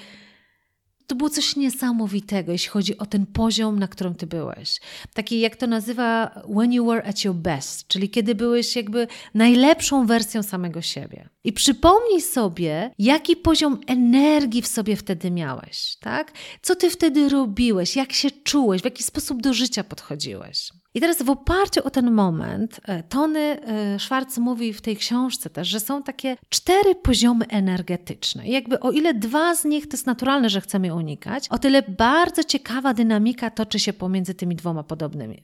to 1.06 1.14
było 1.14 1.30
coś 1.30 1.56
niesamowitego, 1.56 2.52
jeśli 2.52 2.68
chodzi 2.68 2.98
o 2.98 3.06
ten 3.06 3.26
poziom, 3.26 3.78
na 3.78 3.88
którym 3.88 4.14
ty 4.14 4.26
byłeś. 4.26 4.80
Taki, 5.14 5.40
jak 5.40 5.56
to 5.56 5.66
nazywa, 5.66 6.30
when 6.56 6.72
you 6.72 6.86
were 6.86 7.04
at 7.04 7.24
your 7.24 7.34
best, 7.34 7.88
czyli 7.88 8.10
kiedy 8.10 8.34
byłeś 8.34 8.76
jakby 8.76 9.06
najlepszą 9.34 10.06
wersją 10.06 10.42
samego 10.42 10.82
siebie. 10.82 11.28
I 11.44 11.52
przypomnij 11.52 12.20
sobie, 12.20 12.90
jaki 12.98 13.36
poziom 13.36 13.80
energii 13.86 14.62
w 14.62 14.66
sobie 14.66 14.96
wtedy 14.96 15.30
miałeś, 15.30 15.96
tak? 16.00 16.32
Co 16.62 16.76
ty 16.76 16.90
wtedy 16.90 17.28
robiłeś, 17.28 17.96
jak 17.96 18.12
się 18.12 18.30
czułeś, 18.30 18.82
w 18.82 18.84
jaki 18.84 19.02
sposób 19.02 19.42
do 19.42 19.54
życia 19.54 19.84
podchodziłeś. 19.84 20.72
I 20.96 21.00
teraz 21.00 21.22
w 21.22 21.30
oparciu 21.30 21.80
o 21.84 21.90
ten 21.90 22.10
moment, 22.10 22.80
e, 22.84 23.02
Tony 23.02 23.40
e, 23.40 23.98
Schwartz 23.98 24.38
mówi 24.38 24.72
w 24.72 24.80
tej 24.80 24.96
książce 24.96 25.50
też, 25.50 25.68
że 25.68 25.80
są 25.80 26.02
takie 26.02 26.36
cztery 26.48 26.94
poziomy 26.94 27.46
energetyczne. 27.48 28.46
I 28.46 28.52
jakby 28.52 28.80
o 28.80 28.90
ile 28.90 29.14
dwa 29.14 29.54
z 29.54 29.64
nich 29.64 29.88
to 29.88 29.96
jest 29.96 30.06
naturalne, 30.06 30.50
że 30.50 30.60
chcemy 30.60 30.94
unikać, 30.94 31.48
o 31.48 31.58
tyle 31.58 31.82
bardzo 31.82 32.44
ciekawa 32.44 32.94
dynamika 32.94 33.50
toczy 33.50 33.78
się 33.78 33.92
pomiędzy 33.92 34.34
tymi 34.34 34.56
dwoma 34.56 34.82
podobnymi. 34.82 35.42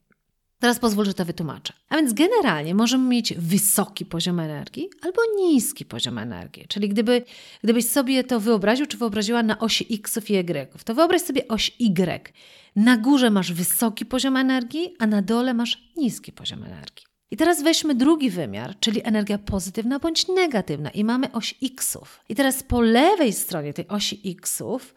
Teraz 0.58 0.78
pozwól, 0.78 1.04
że 1.04 1.14
to 1.14 1.24
wytłumaczę. 1.24 1.72
A 1.88 1.96
więc 1.96 2.12
generalnie 2.12 2.74
możemy 2.74 3.08
mieć 3.08 3.34
wysoki 3.34 4.06
poziom 4.06 4.40
energii 4.40 4.90
albo 5.00 5.22
niski 5.36 5.84
poziom 5.84 6.18
energii. 6.18 6.64
Czyli 6.68 6.88
gdyby, 6.88 7.22
gdybyś 7.64 7.88
sobie 7.88 8.24
to 8.24 8.40
wyobraził, 8.40 8.86
czy 8.86 8.96
wyobraziła 8.96 9.42
na 9.42 9.58
osi 9.58 9.94
X 9.94 10.18
i 10.30 10.34
Y, 10.34 10.84
to 10.84 10.94
wyobraź 10.94 11.22
sobie 11.22 11.48
oś 11.48 11.72
Y. 11.78 12.32
Na 12.76 12.96
górze 12.96 13.30
masz 13.30 13.52
wysoki 13.52 14.06
poziom 14.06 14.36
energii, 14.36 14.94
a 14.98 15.06
na 15.06 15.22
dole 15.22 15.54
masz 15.54 15.92
niski 15.96 16.32
poziom 16.32 16.64
energii. 16.64 17.04
I 17.30 17.36
teraz 17.36 17.62
weźmy 17.62 17.94
drugi 17.94 18.30
wymiar, 18.30 18.78
czyli 18.80 19.00
energia 19.04 19.38
pozytywna 19.38 19.98
bądź 19.98 20.28
negatywna, 20.28 20.90
i 20.90 21.04
mamy 21.04 21.32
oś 21.32 21.54
Xów. 21.62 22.20
I 22.28 22.34
teraz 22.34 22.62
po 22.62 22.80
lewej 22.80 23.32
stronie 23.32 23.72
tej 23.74 23.88
osi 23.88 24.20
Xów 24.24 24.94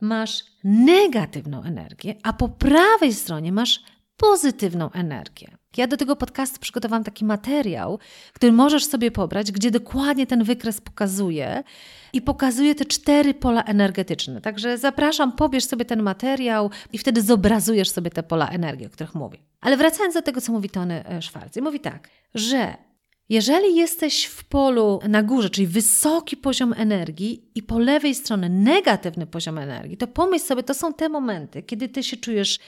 masz 0.00 0.44
negatywną 0.64 1.62
energię, 1.62 2.14
a 2.22 2.32
po 2.32 2.48
prawej 2.48 3.14
stronie 3.14 3.52
masz 3.52 3.82
pozytywną 4.16 4.90
energię. 4.90 5.57
Ja 5.78 5.86
do 5.86 5.96
tego 5.96 6.16
podcastu 6.16 6.60
przygotowałam 6.60 7.04
taki 7.04 7.24
materiał, 7.24 7.98
który 8.32 8.52
możesz 8.52 8.84
sobie 8.84 9.10
pobrać, 9.10 9.52
gdzie 9.52 9.70
dokładnie 9.70 10.26
ten 10.26 10.44
wykres 10.44 10.80
pokazuje 10.80 11.64
i 12.12 12.22
pokazuje 12.22 12.74
te 12.74 12.84
cztery 12.84 13.34
pola 13.34 13.62
energetyczne. 13.62 14.40
Także 14.40 14.78
zapraszam, 14.78 15.32
pobierz 15.32 15.64
sobie 15.64 15.84
ten 15.84 16.02
materiał 16.02 16.70
i 16.92 16.98
wtedy 16.98 17.22
zobrazujesz 17.22 17.90
sobie 17.90 18.10
te 18.10 18.22
pola 18.22 18.48
energii, 18.48 18.86
o 18.86 18.90
których 18.90 19.14
mówię. 19.14 19.38
Ale 19.60 19.76
wracając 19.76 20.14
do 20.14 20.22
tego, 20.22 20.40
co 20.40 20.52
mówi 20.52 20.70
Tony 20.70 21.04
e, 21.06 21.22
Schwarz, 21.22 21.50
mówi 21.62 21.80
tak, 21.80 22.08
że 22.34 22.76
jeżeli 23.28 23.76
jesteś 23.76 24.24
w 24.24 24.44
polu 24.44 25.00
na 25.08 25.22
górze, 25.22 25.50
czyli 25.50 25.66
wysoki 25.66 26.36
poziom 26.36 26.74
energii 26.76 27.50
i 27.54 27.62
po 27.62 27.78
lewej 27.78 28.14
stronie 28.14 28.48
negatywny 28.48 29.26
poziom 29.26 29.58
energii, 29.58 29.96
to 29.96 30.06
pomyśl 30.06 30.44
sobie, 30.44 30.62
to 30.62 30.74
są 30.74 30.94
te 30.94 31.08
momenty, 31.08 31.62
kiedy 31.62 31.88
ty 31.88 32.02
się 32.02 32.16
czujesz 32.16 32.58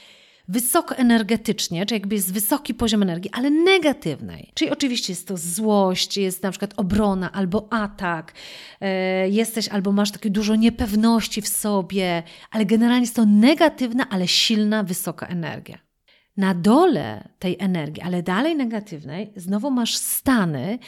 wysoko 0.47 0.95
energetycznie, 0.95 1.85
czy 1.85 1.93
jakby 1.93 2.15
jest 2.15 2.33
wysoki 2.33 2.73
poziom 2.73 3.01
energii, 3.01 3.31
ale 3.33 3.49
negatywnej. 3.49 4.51
Czyli 4.53 4.71
oczywiście 4.71 5.13
jest 5.13 5.27
to 5.27 5.37
złość, 5.37 6.17
jest 6.17 6.43
na 6.43 6.51
przykład 6.51 6.73
obrona 6.77 7.31
albo 7.31 7.67
atak, 7.73 8.33
e, 8.81 9.29
jesteś 9.29 9.67
albo 9.67 9.91
masz 9.91 10.11
takie 10.11 10.29
dużo 10.29 10.55
niepewności 10.55 11.41
w 11.41 11.47
sobie, 11.47 12.23
ale 12.51 12.65
generalnie 12.65 13.03
jest 13.03 13.15
to 13.15 13.25
negatywna, 13.25 14.09
ale 14.09 14.27
silna, 14.27 14.83
wysoka 14.83 15.27
energia. 15.27 15.77
Na 16.37 16.53
dole 16.53 17.29
tej 17.39 17.57
energii, 17.59 18.03
ale 18.03 18.23
dalej 18.23 18.55
negatywnej, 18.55 19.33
znowu 19.35 19.71
masz 19.71 19.95
stany, 19.95 20.79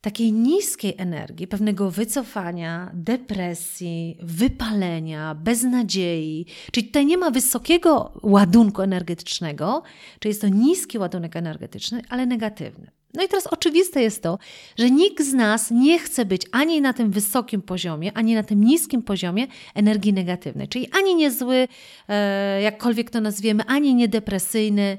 takiej 0.00 0.32
niskiej 0.32 0.94
energii, 0.98 1.46
pewnego 1.46 1.90
wycofania, 1.90 2.90
depresji, 2.94 4.16
wypalenia, 4.22 5.34
beznadziei. 5.34 6.46
Czyli 6.72 6.86
tutaj 6.86 7.06
nie 7.06 7.18
ma 7.18 7.30
wysokiego 7.30 8.12
ładunku 8.22 8.82
energetycznego, 8.82 9.82
czyli 10.18 10.30
jest 10.30 10.40
to 10.40 10.48
niski 10.48 10.98
ładunek 10.98 11.36
energetyczny, 11.36 12.02
ale 12.08 12.26
negatywny. 12.26 12.90
No 13.14 13.24
i 13.24 13.28
teraz 13.28 13.46
oczywiste 13.46 14.02
jest 14.02 14.22
to, 14.22 14.38
że 14.78 14.90
nikt 14.90 15.24
z 15.24 15.32
nas 15.32 15.70
nie 15.70 15.98
chce 15.98 16.24
być 16.24 16.42
ani 16.52 16.80
na 16.80 16.92
tym 16.92 17.10
wysokim 17.10 17.62
poziomie, 17.62 18.12
ani 18.12 18.34
na 18.34 18.42
tym 18.42 18.64
niskim 18.64 19.02
poziomie 19.02 19.46
energii 19.74 20.12
negatywnej, 20.12 20.68
czyli 20.68 20.88
ani 20.92 21.14
nie 21.14 21.30
zły, 21.30 21.68
e, 22.08 22.62
jakkolwiek 22.62 23.10
to 23.10 23.20
nazwiemy, 23.20 23.62
ani 23.66 23.94
niedepresyjny, 23.94 24.98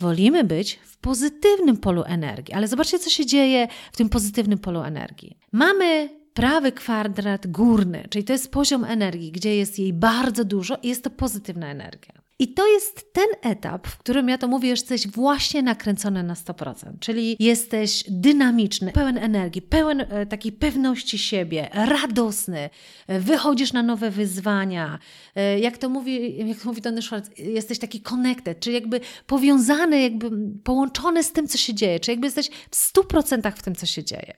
Wolimy 0.00 0.44
być 0.44 0.78
w 0.84 0.96
pozytywnym 0.96 1.76
polu 1.76 2.02
energii, 2.06 2.54
ale 2.54 2.68
zobaczcie, 2.68 2.98
co 2.98 3.10
się 3.10 3.26
dzieje 3.26 3.68
w 3.92 3.96
tym 3.96 4.08
pozytywnym 4.08 4.58
polu 4.58 4.80
energii. 4.80 5.38
Mamy 5.52 6.08
prawy 6.34 6.72
kwadrat 6.72 7.46
górny, 7.46 8.04
czyli 8.10 8.24
to 8.24 8.32
jest 8.32 8.52
poziom 8.52 8.84
energii, 8.84 9.32
gdzie 9.32 9.56
jest 9.56 9.78
jej 9.78 9.92
bardzo 9.92 10.44
dużo 10.44 10.78
i 10.82 10.88
jest 10.88 11.04
to 11.04 11.10
pozytywna 11.10 11.70
energia. 11.70 12.17
I 12.40 12.54
to 12.54 12.66
jest 12.66 13.12
ten 13.12 13.26
etap, 13.42 13.86
w 13.86 13.98
którym 13.98 14.28
ja 14.28 14.38
to 14.38 14.48
mówię, 14.48 14.68
że 14.68 14.70
jesteś 14.70 15.08
właśnie 15.08 15.62
nakręcony 15.62 16.22
na 16.22 16.34
100%, 16.34 16.74
czyli 17.00 17.36
jesteś 17.38 18.04
dynamiczny, 18.08 18.92
pełen 18.92 19.18
energii, 19.18 19.62
pełen 19.62 20.00
e, 20.00 20.26
takiej 20.26 20.52
pewności 20.52 21.18
siebie, 21.18 21.68
radosny, 21.72 22.70
e, 23.06 23.20
wychodzisz 23.20 23.72
na 23.72 23.82
nowe 23.82 24.10
wyzwania. 24.10 24.98
E, 25.34 25.58
jak 25.58 25.78
to 25.78 25.88
mówi, 25.88 26.46
jak 26.48 26.58
to 26.58 26.68
mówi 26.68 26.82
Tony 26.82 27.02
Schwartz, 27.02 27.38
jesteś 27.38 27.78
taki 27.78 28.00
connected, 28.00 28.60
czyli 28.60 28.74
jakby 28.74 29.00
powiązany, 29.26 30.02
jakby 30.02 30.30
połączony 30.64 31.22
z 31.22 31.32
tym, 31.32 31.48
co 31.48 31.58
się 31.58 31.74
dzieje, 31.74 32.00
czyli 32.00 32.12
jakby 32.12 32.26
jesteś 32.26 32.50
w 32.70 32.76
100% 32.76 33.52
w 33.56 33.62
tym, 33.62 33.74
co 33.74 33.86
się 33.86 34.04
dzieje. 34.04 34.34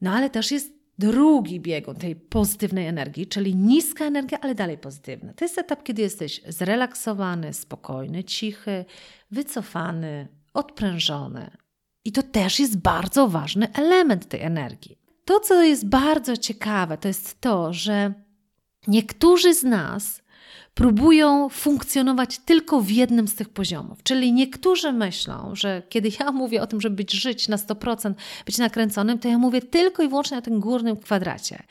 No 0.00 0.12
ale 0.12 0.30
też 0.30 0.50
jest 0.50 0.81
drugi 1.02 1.60
biegun 1.60 1.96
tej 1.96 2.16
pozytywnej 2.16 2.86
energii, 2.86 3.26
czyli 3.26 3.56
niska 3.56 4.04
energia, 4.04 4.38
ale 4.40 4.54
dalej 4.54 4.78
pozytywna. 4.78 5.32
To 5.32 5.44
jest 5.44 5.58
etap, 5.58 5.82
kiedy 5.82 6.02
jesteś 6.02 6.40
zrelaksowany, 6.48 7.52
spokojny, 7.52 8.24
cichy, 8.24 8.84
wycofany, 9.30 10.28
odprężony. 10.54 11.50
I 12.04 12.12
to 12.12 12.22
też 12.22 12.60
jest 12.60 12.78
bardzo 12.78 13.28
ważny 13.28 13.72
element 13.72 14.28
tej 14.28 14.40
energii. 14.40 14.98
To, 15.24 15.40
co 15.40 15.62
jest 15.62 15.88
bardzo 15.88 16.36
ciekawe, 16.36 16.98
to 16.98 17.08
jest 17.08 17.40
to, 17.40 17.72
że 17.72 18.12
niektórzy 18.88 19.54
z 19.54 19.62
nas 19.62 20.21
próbują 20.74 21.48
funkcjonować 21.48 22.38
tylko 22.38 22.80
w 22.80 22.90
jednym 22.90 23.28
z 23.28 23.34
tych 23.34 23.48
poziomów. 23.48 24.02
Czyli 24.02 24.32
niektórzy 24.32 24.92
myślą, 24.92 25.50
że 25.52 25.82
kiedy 25.88 26.10
ja 26.20 26.32
mówię 26.42 26.62
o 26.62 26.66
tym, 26.66 26.80
żeby 26.80 26.96
być 26.96 27.12
żyć 27.12 27.48
na 27.48 27.56
100%, 27.56 28.14
być 28.46 28.58
nakręconym, 28.58 29.18
to 29.18 29.28
ja 29.28 29.38
mówię 29.38 29.62
tylko 29.62 30.02
i 30.02 30.08
wyłącznie 30.08 30.36
na 30.36 30.42
tym 30.42 30.60
górnym 30.60 30.96
kwadracie. 30.96 31.62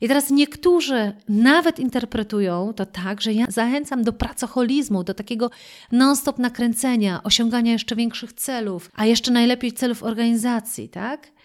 I 0.00 0.08
teraz 0.08 0.30
niektórzy 0.30 1.12
nawet 1.28 1.78
interpretują 1.78 2.72
to 2.76 2.86
tak, 2.86 3.20
że 3.20 3.32
ja 3.32 3.46
zachęcam 3.48 4.04
do 4.04 4.12
pracoholizmu, 4.12 5.04
do 5.04 5.14
takiego 5.14 5.50
non-stop 5.92 6.38
nakręcenia, 6.38 7.22
osiągania 7.22 7.72
jeszcze 7.72 7.96
większych 7.96 8.32
celów, 8.32 8.90
a 8.94 9.06
jeszcze 9.06 9.30
najlepiej 9.30 9.72
celów 9.72 10.02
organizacji, 10.02 10.88
tak? 10.88 11.37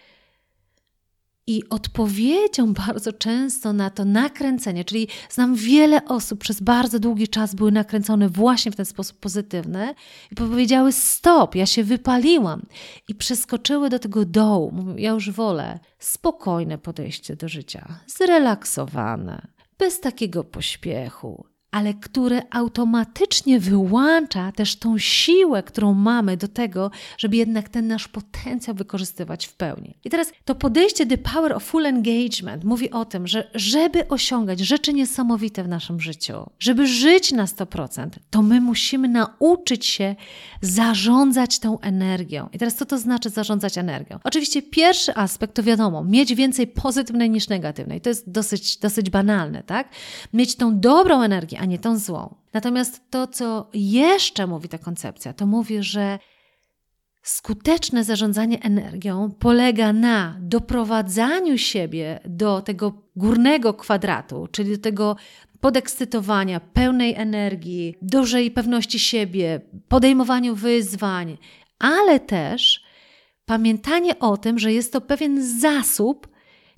I 1.47 1.69
odpowiedzią 1.69 2.73
bardzo 2.73 3.13
często 3.13 3.73
na 3.73 3.89
to 3.89 4.06
nakręcenie, 4.06 4.86
czyli 4.86 5.08
znam 5.29 5.56
wiele 5.56 6.06
osób 6.06 6.39
przez 6.39 6.62
bardzo 6.62 6.99
długi 6.99 7.27
czas 7.27 7.56
były 7.56 7.71
nakręcone 7.71 8.29
właśnie 8.29 8.71
w 8.71 8.75
ten 8.75 8.86
sposób 8.86 9.19
pozytywny 9.19 9.95
i 10.32 10.36
powiedziały 10.36 10.91
stop, 10.91 11.56
ja 11.56 11.65
się 11.65 11.84
wypaliłam 11.84 12.65
i 13.08 13.15
przeskoczyły 13.15 13.89
do 13.89 13.99
tego 13.99 14.25
dołu. 14.25 14.71
Mówią, 14.71 14.95
ja 14.95 15.12
już 15.12 15.32
wolę 15.32 15.79
spokojne 15.99 16.77
podejście 16.77 17.36
do 17.36 17.47
życia, 17.47 17.99
zrelaksowane, 18.08 19.47
bez 19.77 19.99
takiego 19.99 20.43
pośpiechu, 20.43 21.45
ale 21.73 21.93
które 21.93 22.41
automatycznie 22.49 23.59
wyłącza 23.59 24.51
też 24.51 24.75
tą 24.75 24.97
siłę, 24.97 25.63
którą 25.63 25.93
mamy 25.93 26.38
do 26.38 26.47
tego, 26.47 26.91
żeby 27.17 27.38
jednak 27.38 27.69
ten 27.69 27.88
nasz 27.88 28.07
potencjał 28.07 28.75
wykorzystywać 28.75 29.45
w 29.45 29.53
pełni. 29.53 29.95
I 30.03 30.09
teraz 30.09 30.31
to 30.45 30.55
podejście 30.55 31.05
The 31.05 31.17
Power 31.17 31.53
of 31.53 31.63
Full 31.63 31.86
Engagement 31.86 32.63
mówi 32.63 32.91
o 32.91 33.05
tym, 33.05 33.27
że 33.27 33.49
żeby 33.55 34.07
osiągać 34.07 34.59
rzeczy 34.59 34.93
niesamowite 34.93 35.63
w 35.63 35.67
naszym 35.67 35.99
życiu, 35.99 36.49
żeby 36.59 36.88
żyć 36.88 37.31
na 37.31 37.45
100%, 37.45 38.09
to 38.29 38.41
my 38.41 38.62
musimy 38.62 39.07
nauczyć 39.07 39.86
się 39.86 40.15
zarządzać 40.62 41.59
tą 41.59 41.79
energią. 41.79 42.49
I 42.53 42.57
teraz 42.57 42.75
co 42.75 42.86
to 42.86 42.97
znaczy 42.97 43.29
zarządzać 43.29 43.77
energią? 43.77 44.19
Oczywiście 44.23 44.62
pierwszy 44.62 45.15
aspekt 45.15 45.53
to 45.53 45.63
wiadomo, 45.63 46.03
mieć 46.03 46.36
więcej 46.36 46.67
pozytywnej 46.67 47.29
niż 47.29 47.47
negatywnej. 47.47 48.01
To 48.01 48.09
jest 48.09 48.29
dosyć, 48.31 48.77
dosyć 48.77 49.09
banalne, 49.09 49.63
tak? 49.63 49.89
Mieć 50.33 50.55
tą 50.55 50.79
dobrą 50.79 51.21
energię, 51.21 51.62
a 51.63 51.65
nie 51.65 51.80
tą 51.80 51.97
złą. 51.97 52.36
Natomiast 52.54 53.02
to, 53.10 53.28
co 53.28 53.69
jeszcze 53.73 54.47
mówi 54.47 54.69
ta 54.69 54.78
koncepcja, 54.78 55.34
to 55.34 55.45
mówi, 55.45 55.84
że 55.84 56.19
skuteczne 57.21 58.04
zarządzanie 58.04 58.62
energią 58.62 59.32
polega 59.39 59.93
na 59.93 60.38
doprowadzaniu 60.41 61.58
siebie 61.58 62.19
do 62.26 62.62
tego 62.62 62.93
górnego 63.15 63.73
kwadratu, 63.73 64.47
czyli 64.52 64.71
do 64.71 64.78
tego 64.78 65.15
podekscytowania, 65.60 66.60
pełnej 66.60 67.15
energii, 67.15 67.95
dużej 68.02 68.52
pewności 68.52 68.99
siebie, 68.99 69.62
podejmowaniu 69.88 70.56
wyzwań, 70.56 71.38
ale 71.80 72.19
też 72.19 72.84
pamiętanie 73.45 74.19
o 74.19 74.38
tym, 74.38 74.60
że 74.60 74.73
jest 74.73 74.93
to 74.93 75.02
pewien 75.02 75.60
zasób, 75.60 76.33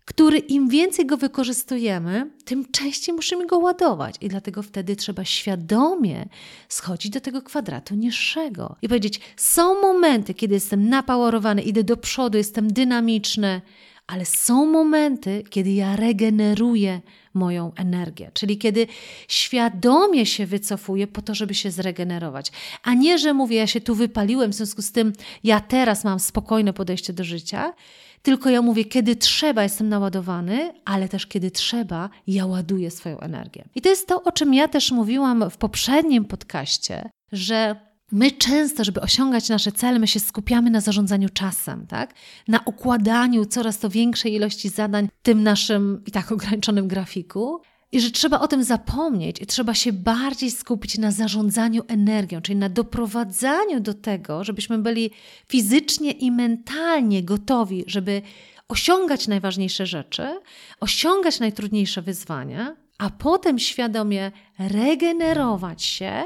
który 0.05 0.37
im 0.37 0.69
więcej 0.69 1.05
go 1.05 1.17
wykorzystujemy, 1.17 2.31
tym 2.45 2.71
częściej 2.71 3.15
musimy 3.15 3.45
go 3.45 3.57
ładować. 3.57 4.15
I 4.21 4.27
dlatego 4.27 4.61
wtedy 4.63 4.95
trzeba 4.95 5.25
świadomie 5.25 6.25
schodzić 6.69 7.11
do 7.11 7.21
tego 7.21 7.41
kwadratu 7.41 7.95
niższego 7.95 8.75
i 8.81 8.87
powiedzieć: 8.87 9.19
Są 9.37 9.81
momenty, 9.81 10.33
kiedy 10.33 10.53
jestem 10.53 10.89
napowerowany, 10.89 11.61
idę 11.61 11.83
do 11.83 11.97
przodu, 11.97 12.37
jestem 12.37 12.73
dynamiczny, 12.73 13.61
ale 14.07 14.25
są 14.25 14.65
momenty, 14.65 15.43
kiedy 15.49 15.71
ja 15.71 15.95
regeneruję 15.95 17.01
moją 17.33 17.71
energię, 17.75 18.31
czyli 18.33 18.57
kiedy 18.57 18.87
świadomie 19.27 20.25
się 20.25 20.45
wycofuję 20.45 21.07
po 21.07 21.21
to, 21.21 21.35
żeby 21.35 21.53
się 21.53 21.71
zregenerować, 21.71 22.51
a 22.83 22.93
nie, 22.93 23.17
że 23.17 23.33
mówię, 23.33 23.57
ja 23.57 23.67
się 23.67 23.81
tu 23.81 23.95
wypaliłem, 23.95 24.51
w 24.51 24.55
związku 24.55 24.81
z 24.81 24.91
tym 24.91 25.13
ja 25.43 25.59
teraz 25.59 26.03
mam 26.03 26.19
spokojne 26.19 26.73
podejście 26.73 27.13
do 27.13 27.23
życia, 27.23 27.73
tylko 28.21 28.49
ja 28.49 28.61
mówię, 28.61 28.85
kiedy 28.85 29.15
trzeba, 29.15 29.63
jestem 29.63 29.89
naładowany, 29.89 30.73
ale 30.85 31.09
też 31.09 31.27
kiedy 31.27 31.51
trzeba, 31.51 32.09
ja 32.27 32.45
ładuję 32.45 32.91
swoją 32.91 33.19
energię. 33.19 33.65
I 33.75 33.81
to 33.81 33.89
jest 33.89 34.07
to, 34.07 34.23
o 34.23 34.31
czym 34.31 34.53
ja 34.53 34.67
też 34.67 34.91
mówiłam 34.91 35.49
w 35.49 35.57
poprzednim 35.57 36.25
podcaście, 36.25 37.09
że 37.31 37.75
My 38.11 38.31
często, 38.31 38.83
żeby 38.83 39.01
osiągać 39.01 39.49
nasze 39.49 39.71
cele, 39.71 39.99
my 39.99 40.07
się 40.07 40.19
skupiamy 40.19 40.69
na 40.69 40.81
zarządzaniu 40.81 41.29
czasem, 41.29 41.87
tak? 41.87 42.13
Na 42.47 42.59
układaniu 42.65 43.45
coraz 43.45 43.79
to 43.79 43.89
większej 43.89 44.33
ilości 44.33 44.69
zadań 44.69 45.07
w 45.07 45.21
tym 45.23 45.43
naszym 45.43 46.01
i 46.05 46.11
tak 46.11 46.31
ograniczonym 46.31 46.87
grafiku. 46.87 47.61
I 47.91 47.99
że 47.99 48.11
trzeba 48.11 48.39
o 48.39 48.47
tym 48.47 48.63
zapomnieć 48.63 49.41
i 49.41 49.45
trzeba 49.45 49.73
się 49.73 49.93
bardziej 49.93 50.51
skupić 50.51 50.97
na 50.97 51.11
zarządzaniu 51.11 51.83
energią, 51.87 52.41
czyli 52.41 52.59
na 52.59 52.69
doprowadzaniu 52.69 53.79
do 53.79 53.93
tego, 53.93 54.43
żebyśmy 54.43 54.77
byli 54.77 55.11
fizycznie 55.47 56.11
i 56.11 56.31
mentalnie 56.31 57.23
gotowi, 57.23 57.83
żeby 57.87 58.21
osiągać 58.67 59.27
najważniejsze 59.27 59.85
rzeczy, 59.85 60.39
osiągać 60.79 61.39
najtrudniejsze 61.39 62.01
wyzwania, 62.01 62.75
a 62.97 63.09
potem 63.09 63.59
świadomie 63.59 64.31
regenerować 64.59 65.83
się 65.83 66.23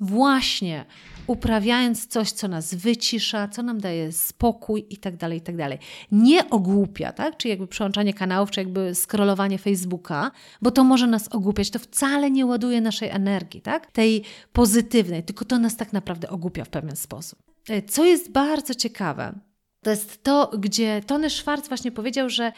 właśnie 0.00 0.84
uprawiając 1.26 2.06
coś, 2.06 2.32
co 2.32 2.48
nas 2.48 2.74
wycisza, 2.74 3.48
co 3.48 3.62
nam 3.62 3.80
daje 3.80 4.12
spokój 4.12 4.86
i 4.90 4.96
tak 4.96 5.16
dalej, 5.16 5.38
i 5.38 5.40
tak 5.40 5.56
dalej. 5.56 5.78
Nie 6.12 6.50
ogłupia, 6.50 7.12
tak? 7.12 7.36
Czyli 7.36 7.50
jakby 7.50 7.66
przełączanie 7.66 8.14
kanałów, 8.14 8.50
czy 8.50 8.60
jakby 8.60 8.94
scrollowanie 8.94 9.58
Facebooka, 9.58 10.30
bo 10.62 10.70
to 10.70 10.84
może 10.84 11.06
nas 11.06 11.28
ogłupiać. 11.28 11.70
To 11.70 11.78
wcale 11.78 12.30
nie 12.30 12.46
ładuje 12.46 12.80
naszej 12.80 13.08
energii, 13.08 13.60
tak? 13.60 13.90
Tej 13.90 14.24
pozytywnej, 14.52 15.22
tylko 15.22 15.44
to 15.44 15.58
nas 15.58 15.76
tak 15.76 15.92
naprawdę 15.92 16.30
ogłupia 16.30 16.64
w 16.64 16.68
pewien 16.68 16.96
sposób. 16.96 17.38
E, 17.68 17.82
co 17.82 18.04
jest 18.04 18.32
bardzo 18.32 18.74
ciekawe, 18.74 19.38
to 19.82 19.90
jest 19.90 20.22
to, 20.22 20.50
gdzie 20.58 21.00
Tony 21.06 21.30
Schwartz 21.30 21.68
właśnie 21.68 21.92
powiedział, 21.92 22.30
że 22.30 22.52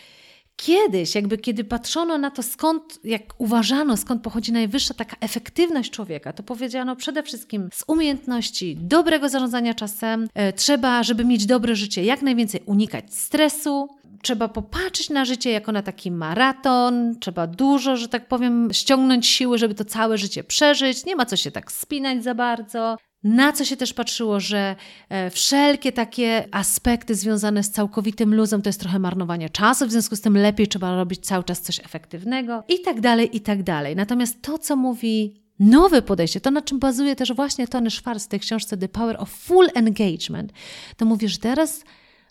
Kiedyś, 0.56 1.14
jakby 1.14 1.38
kiedy 1.38 1.64
patrzono 1.64 2.18
na 2.18 2.30
to, 2.30 2.42
skąd, 2.42 3.00
jak 3.04 3.22
uważano, 3.38 3.96
skąd 3.96 4.22
pochodzi 4.22 4.52
najwyższa 4.52 4.94
taka 4.94 5.16
efektywność 5.20 5.90
człowieka, 5.90 6.32
to 6.32 6.42
powiedziano 6.42 6.96
przede 6.96 7.22
wszystkim 7.22 7.68
z 7.72 7.84
umiejętności 7.86 8.76
dobrego 8.76 9.28
zarządzania 9.28 9.74
czasem. 9.74 10.28
E, 10.34 10.52
trzeba, 10.52 11.02
żeby 11.02 11.24
mieć 11.24 11.46
dobre 11.46 11.76
życie, 11.76 12.04
jak 12.04 12.22
najwięcej 12.22 12.60
unikać 12.66 13.14
stresu, 13.14 13.88
trzeba 14.22 14.48
popatrzeć 14.48 15.10
na 15.10 15.24
życie 15.24 15.50
jako 15.50 15.72
na 15.72 15.82
taki 15.82 16.10
maraton, 16.10 17.16
trzeba 17.20 17.46
dużo, 17.46 17.96
że 17.96 18.08
tak 18.08 18.28
powiem, 18.28 18.68
ściągnąć 18.72 19.26
siły, 19.26 19.58
żeby 19.58 19.74
to 19.74 19.84
całe 19.84 20.18
życie 20.18 20.44
przeżyć, 20.44 21.04
nie 21.04 21.16
ma 21.16 21.26
co 21.26 21.36
się 21.36 21.50
tak 21.50 21.72
spinać 21.72 22.24
za 22.24 22.34
bardzo. 22.34 22.96
Na 23.26 23.52
co 23.52 23.64
się 23.64 23.76
też 23.76 23.94
patrzyło, 23.94 24.40
że 24.40 24.76
e, 25.08 25.30
wszelkie 25.30 25.92
takie 25.92 26.48
aspekty 26.50 27.14
związane 27.14 27.62
z 27.62 27.70
całkowitym 27.70 28.34
luzem 28.34 28.62
to 28.62 28.68
jest 28.68 28.80
trochę 28.80 28.98
marnowanie 28.98 29.50
czasu, 29.50 29.86
w 29.86 29.90
związku 29.90 30.16
z 30.16 30.20
tym 30.20 30.36
lepiej 30.36 30.68
trzeba 30.68 30.96
robić 30.96 31.26
cały 31.26 31.44
czas 31.44 31.60
coś 31.60 31.80
efektywnego 31.80 32.64
i 32.68 32.80
tak 32.80 33.00
dalej, 33.00 33.36
i 33.36 33.40
tak 33.40 33.62
dalej. 33.62 33.96
Natomiast 33.96 34.42
to, 34.42 34.58
co 34.58 34.76
mówi 34.76 35.42
nowe 35.58 36.02
podejście, 36.02 36.40
to 36.40 36.50
na 36.50 36.62
czym 36.62 36.78
bazuje 36.78 37.16
też 37.16 37.32
właśnie 37.32 37.68
Tony 37.68 37.90
Schwartz 37.90 38.24
w 38.24 38.28
tej 38.28 38.40
książce 38.40 38.76
The 38.76 38.88
Power 38.88 39.16
of 39.18 39.30
Full 39.30 39.68
Engagement, 39.74 40.52
to 40.96 41.04
mówi, 41.04 41.28
że 41.28 41.38
teraz 41.38 41.84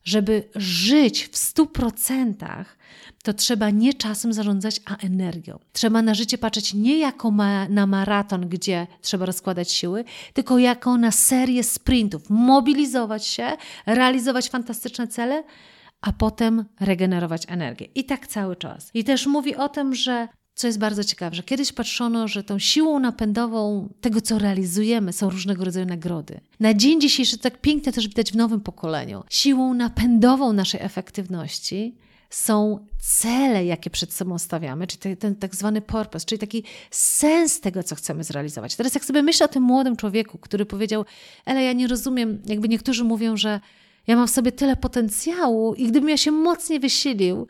żeby 0.05 0.43
żyć 0.55 1.27
w 1.27 1.37
stu 1.37 1.67
procentach, 1.67 2.77
to 3.23 3.33
trzeba 3.33 3.69
nie 3.69 3.93
czasem 3.93 4.33
zarządzać, 4.33 4.81
a 4.85 4.97
energią. 4.97 5.59
Trzeba 5.73 6.01
na 6.01 6.13
życie 6.13 6.37
patrzeć 6.37 6.73
nie 6.73 6.99
jako 6.99 7.31
ma, 7.31 7.69
na 7.69 7.87
maraton, 7.87 8.49
gdzie 8.49 8.87
trzeba 9.01 9.25
rozkładać 9.25 9.71
siły, 9.71 10.03
tylko 10.33 10.57
jako 10.57 10.97
na 10.97 11.11
serię 11.11 11.63
sprintów. 11.63 12.29
Mobilizować 12.29 13.27
się, 13.27 13.47
realizować 13.85 14.49
fantastyczne 14.49 15.07
cele, 15.07 15.43
a 16.01 16.13
potem 16.13 16.65
regenerować 16.79 17.43
energię. 17.47 17.87
I 17.95 18.05
tak 18.05 18.27
cały 18.27 18.55
czas. 18.55 18.91
I 18.93 19.03
też 19.03 19.27
mówi 19.27 19.55
o 19.55 19.69
tym, 19.69 19.95
że 19.95 20.27
co 20.55 20.67
jest 20.67 20.79
bardzo 20.79 21.03
ciekawe, 21.03 21.35
że 21.35 21.43
kiedyś 21.43 21.73
patrzono, 21.73 22.27
że 22.27 22.43
tą 22.43 22.59
siłą 22.59 22.99
napędową 22.99 23.89
tego, 24.01 24.21
co 24.21 24.39
realizujemy, 24.39 25.13
są 25.13 25.29
różnego 25.29 25.65
rodzaju 25.65 25.85
nagrody. 25.85 26.39
Na 26.59 26.73
dzień 26.73 27.01
dzisiejszy, 27.01 27.37
tak 27.37 27.61
pięknie 27.61 27.93
też 27.93 28.07
widać 28.07 28.31
w 28.31 28.35
nowym 28.35 28.61
pokoleniu, 28.61 29.23
siłą 29.29 29.73
napędową 29.73 30.53
naszej 30.53 30.81
efektywności 30.81 31.95
są 32.29 32.85
cele, 32.99 33.65
jakie 33.65 33.89
przed 33.89 34.13
sobą 34.13 34.39
stawiamy, 34.39 34.87
czyli 34.87 34.99
ten, 34.99 35.17
ten 35.17 35.35
tak 35.35 35.55
zwany 35.55 35.81
purpose, 35.81 36.25
czyli 36.25 36.39
taki 36.39 36.63
sens 36.91 37.59
tego, 37.59 37.83
co 37.83 37.95
chcemy 37.95 38.23
zrealizować. 38.23 38.75
Teraz 38.75 38.93
jak 38.93 39.05
sobie 39.05 39.23
myślę 39.23 39.45
o 39.45 39.49
tym 39.49 39.63
młodym 39.63 39.95
człowieku, 39.95 40.37
który 40.37 40.65
powiedział, 40.65 41.05
ale 41.45 41.63
ja 41.63 41.73
nie 41.73 41.87
rozumiem, 41.87 42.41
jakby 42.45 42.69
niektórzy 42.69 43.03
mówią, 43.03 43.37
że 43.37 43.59
ja 44.07 44.15
mam 44.15 44.27
w 44.27 44.31
sobie 44.31 44.51
tyle 44.51 44.75
potencjału 44.75 45.73
i 45.73 45.87
gdybym 45.87 46.09
ja 46.09 46.17
się 46.17 46.31
mocniej 46.31 46.79
wysilił, 46.79 47.47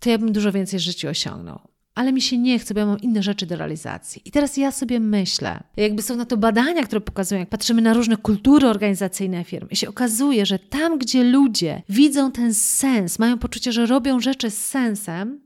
to 0.00 0.10
ja 0.10 0.18
bym 0.18 0.32
dużo 0.32 0.52
więcej 0.52 0.78
w 0.78 0.82
życiu 0.82 1.08
osiągnął 1.08 1.77
ale 1.98 2.12
mi 2.12 2.20
się 2.20 2.38
nie 2.38 2.58
chce, 2.58 2.74
bo 2.74 2.80
ja 2.80 2.86
mam 2.86 3.00
inne 3.00 3.22
rzeczy 3.22 3.46
do 3.46 3.56
realizacji. 3.56 4.22
I 4.24 4.30
teraz 4.30 4.56
ja 4.56 4.72
sobie 4.72 5.00
myślę, 5.00 5.60
jakby 5.76 6.02
są 6.02 6.16
na 6.16 6.24
to 6.24 6.36
badania, 6.36 6.82
które 6.82 7.00
pokazują, 7.00 7.40
jak 7.40 7.48
patrzymy 7.48 7.82
na 7.82 7.94
różne 7.94 8.16
kultury 8.16 8.68
organizacyjne 8.68 9.44
firm, 9.44 9.68
i 9.70 9.76
się 9.76 9.88
okazuje, 9.88 10.46
że 10.46 10.58
tam, 10.58 10.98
gdzie 10.98 11.24
ludzie 11.24 11.82
widzą 11.88 12.32
ten 12.32 12.54
sens, 12.54 13.18
mają 13.18 13.38
poczucie, 13.38 13.72
że 13.72 13.86
robią 13.86 14.20
rzeczy 14.20 14.50
z 14.50 14.66
sensem, 14.66 15.40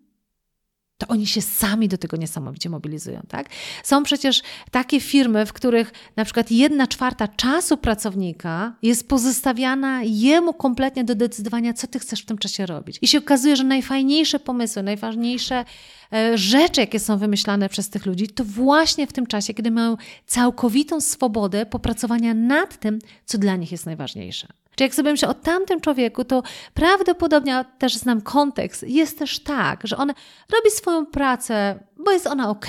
to 1.03 1.09
oni 1.09 1.27
się 1.27 1.43
sami 1.43 1.89
do 1.89 1.99
tego 1.99 2.17
niesamowicie 2.17 2.71
mobilizują. 2.71 3.23
Tak? 3.29 3.49
Są 3.85 4.03
przecież 4.03 4.43
takie 4.71 5.01
firmy, 5.01 5.47
w 5.47 5.53
których 5.53 5.93
na 6.17 6.25
przykład 6.25 6.51
jedna 6.51 6.87
czwarta 6.87 7.29
czasu 7.29 7.77
pracownika 7.77 8.73
jest 8.83 9.09
pozostawiana 9.09 10.03
jemu 10.05 10.55
kompletnie 10.55 11.05
do 11.05 11.15
decydowania, 11.15 11.75
co 11.75 11.87
ty 11.87 11.99
chcesz 11.99 12.23
w 12.23 12.27
tym 12.27 12.39
czasie 12.39 12.67
robić. 12.67 12.99
I 13.03 13.09
się 13.09 13.19
okazuje, 13.19 13.57
że 13.57 13.65
najfajniejsze 13.65 14.39
pomysły, 14.39 14.83
najważniejsze 14.83 15.65
e, 16.13 16.39
rzeczy, 16.39 16.81
jakie 16.81 17.01
są 17.01 17.19
wymyślane 17.19 17.69
przez 17.69 17.91
tych 17.91 18.07
ludzi, 18.07 18.29
to 18.29 18.45
właśnie 18.45 19.07
w 19.07 19.13
tym 19.13 19.27
czasie, 19.27 19.55
kiedy 19.55 19.71
mają 19.71 19.97
całkowitą 20.27 21.01
swobodę 21.01 21.67
popracowania 21.67 22.35
nad 22.35 22.81
tym, 22.81 22.99
co 23.25 23.39
dla 23.39 23.57
nich 23.57 23.73
jest 23.73 23.87
najważniejsze. 23.87 24.62
Czy 24.77 24.85
jak 24.85 24.95
sobie 24.95 25.11
myślę 25.11 25.29
o 25.29 25.35
tamtym 25.35 25.81
człowieku, 25.81 26.25
to 26.25 26.43
prawdopodobnie, 26.75 27.65
też 27.79 27.95
znam 27.95 28.21
kontekst, 28.21 28.83
jest 28.83 29.19
też 29.19 29.39
tak, 29.39 29.81
że 29.85 29.97
on 29.97 30.09
robi 30.53 30.71
swoją 30.71 31.07
pracę, 31.07 31.79
bo 31.97 32.11
jest 32.11 32.27
ona 32.27 32.51
ok, 32.51 32.67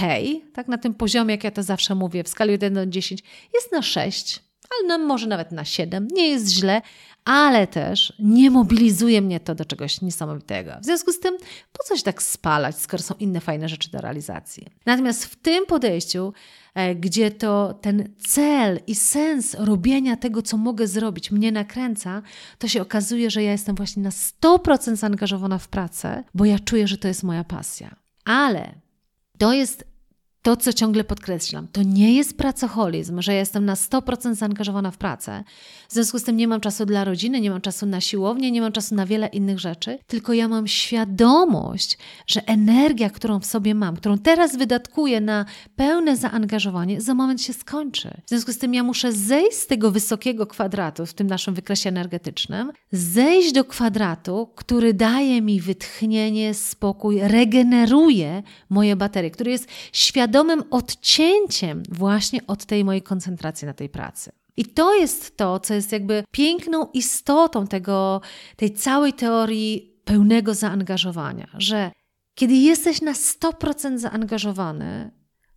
tak 0.54 0.68
na 0.68 0.78
tym 0.78 0.94
poziomie, 0.94 1.34
jak 1.34 1.44
ja 1.44 1.52
to 1.52 1.64
zawsze 1.64 1.96
mówię, 1.96 2.24
w 2.24 2.28
skali 2.28 2.52
1 2.52 2.74
do 2.74 2.86
10, 2.86 3.24
jest 3.54 3.72
na 3.72 3.82
6, 3.82 4.44
ale 4.80 4.88
no, 4.88 5.06
może 5.06 5.28
nawet 5.28 5.52
na 5.52 5.66
7, 5.66 6.08
nie 6.12 6.28
jest 6.28 6.50
źle, 6.50 6.82
ale 7.26 7.68
też 7.68 8.14
nie 8.20 8.52
mobilizuje 8.52 9.22
mnie 9.22 9.40
to 9.40 9.56
do 9.56 9.66
czegoś 9.66 10.02
niesamowitego. 10.02 10.72
W 10.82 10.86
związku 10.86 11.12
z 11.12 11.20
tym, 11.20 11.38
po 11.72 11.84
coś 11.84 12.04
tak 12.04 12.24
spalać, 12.24 12.78
skoro 12.78 13.04
są 13.04 13.16
inne 13.20 13.40
fajne 13.40 13.70
rzeczy 13.70 13.92
do 13.92 14.02
realizacji. 14.02 14.68
Natomiast 14.86 15.26
w 15.26 15.36
tym 15.36 15.66
podejściu 15.66 16.34
E, 16.74 16.96
gdzie 16.96 17.32
to 17.32 17.74
ten 17.82 18.10
cel 18.28 18.80
i 18.88 18.96
sens 18.96 19.56
robienia 19.60 20.18
tego, 20.18 20.42
co 20.42 20.58
mogę 20.58 20.88
zrobić, 20.88 21.32
mnie 21.32 21.52
nakręca, 21.52 22.22
to 22.58 22.68
się 22.68 22.82
okazuje, 22.82 23.30
że 23.30 23.44
ja 23.44 23.52
jestem 23.52 23.76
właśnie 23.76 24.04
na 24.04 24.10
100% 24.10 24.96
zaangażowana 24.96 25.58
w 25.58 25.68
pracę, 25.68 26.24
bo 26.34 26.46
ja 26.46 26.60
czuję, 26.60 26.88
że 26.88 26.98
to 26.98 27.08
jest 27.08 27.24
moja 27.24 27.44
pasja. 27.44 27.96
Ale 28.26 28.76
to 29.38 29.54
jest 29.54 29.93
to, 30.44 30.58
co 30.58 30.74
ciągle 30.74 31.04
podkreślam, 31.04 31.68
to 31.72 31.84
nie 31.84 32.16
jest 32.16 32.38
pracoholizm, 32.38 33.22
że 33.22 33.34
jestem 33.34 33.66
na 33.66 33.76
100% 33.76 34.36
zaangażowana 34.36 34.92
w 34.92 34.98
pracę. 34.98 35.44
W 35.90 35.94
związku 35.94 36.20
z 36.20 36.24
tym 36.24 36.38
nie 36.38 36.48
mam 36.48 36.62
czasu 36.62 36.86
dla 36.86 37.04
rodziny, 37.04 37.42
nie 37.42 37.50
mam 37.50 37.62
czasu 37.62 37.86
na 37.86 38.02
siłownię, 38.02 38.52
nie 38.52 38.62
mam 38.62 38.72
czasu 38.72 38.96
na 38.96 39.06
wiele 39.06 39.28
innych 39.28 39.60
rzeczy, 39.60 40.00
tylko 40.08 40.34
ja 40.34 40.48
mam 40.48 40.68
świadomość, 40.68 41.98
że 42.28 42.48
energia, 42.48 43.10
którą 43.10 43.40
w 43.40 43.46
sobie 43.46 43.76
mam, 43.76 43.96
którą 43.96 44.18
teraz 44.18 44.58
wydatkuję 44.58 45.22
na 45.22 45.46
pełne 45.76 46.18
zaangażowanie, 46.18 47.02
za 47.02 47.14
moment 47.14 47.42
się 47.42 47.54
skończy. 47.54 48.22
W 48.26 48.30
związku 48.30 48.54
z 48.54 48.58
tym 48.58 48.74
ja 48.74 48.84
muszę 48.84 49.12
zejść 49.14 49.58
z 49.58 49.68
tego 49.68 49.92
wysokiego 49.92 50.48
kwadratu 50.48 51.06
w 51.06 51.14
tym 51.14 51.28
naszym 51.28 51.54
wykresie 51.54 51.90
energetycznym, 51.90 52.72
zejść 52.92 53.52
do 53.52 53.64
kwadratu, 53.64 54.50
który 54.56 54.94
daje 54.94 55.42
mi 55.42 55.62
wytchnienie, 55.62 56.54
spokój, 56.54 57.20
regeneruje 57.22 58.44
moje 58.70 58.96
baterie, 58.96 59.32
który 59.32 59.52
jest 59.52 59.68
świadomy, 59.92 60.33
świadomym 60.34 60.64
odcięciem 60.72 61.84
właśnie 61.90 62.40
od 62.48 62.66
tej 62.66 62.86
mojej 62.86 63.02
koncentracji 63.02 63.66
na 63.66 63.74
tej 63.74 63.90
pracy. 63.90 64.32
I 64.58 64.66
to 64.66 64.94
jest 64.94 65.38
to, 65.38 65.60
co 65.60 65.74
jest 65.74 65.92
jakby 65.92 66.24
piękną 66.32 66.88
istotą 66.94 67.68
tego, 67.68 68.22
tej 68.56 68.74
całej 68.74 69.14
teorii 69.14 70.02
pełnego 70.06 70.54
zaangażowania, 70.54 71.48
że 71.58 71.92
kiedy 72.36 72.54
jesteś 72.54 73.02
na 73.02 73.12
100% 73.12 73.98
zaangażowany, 73.98 75.12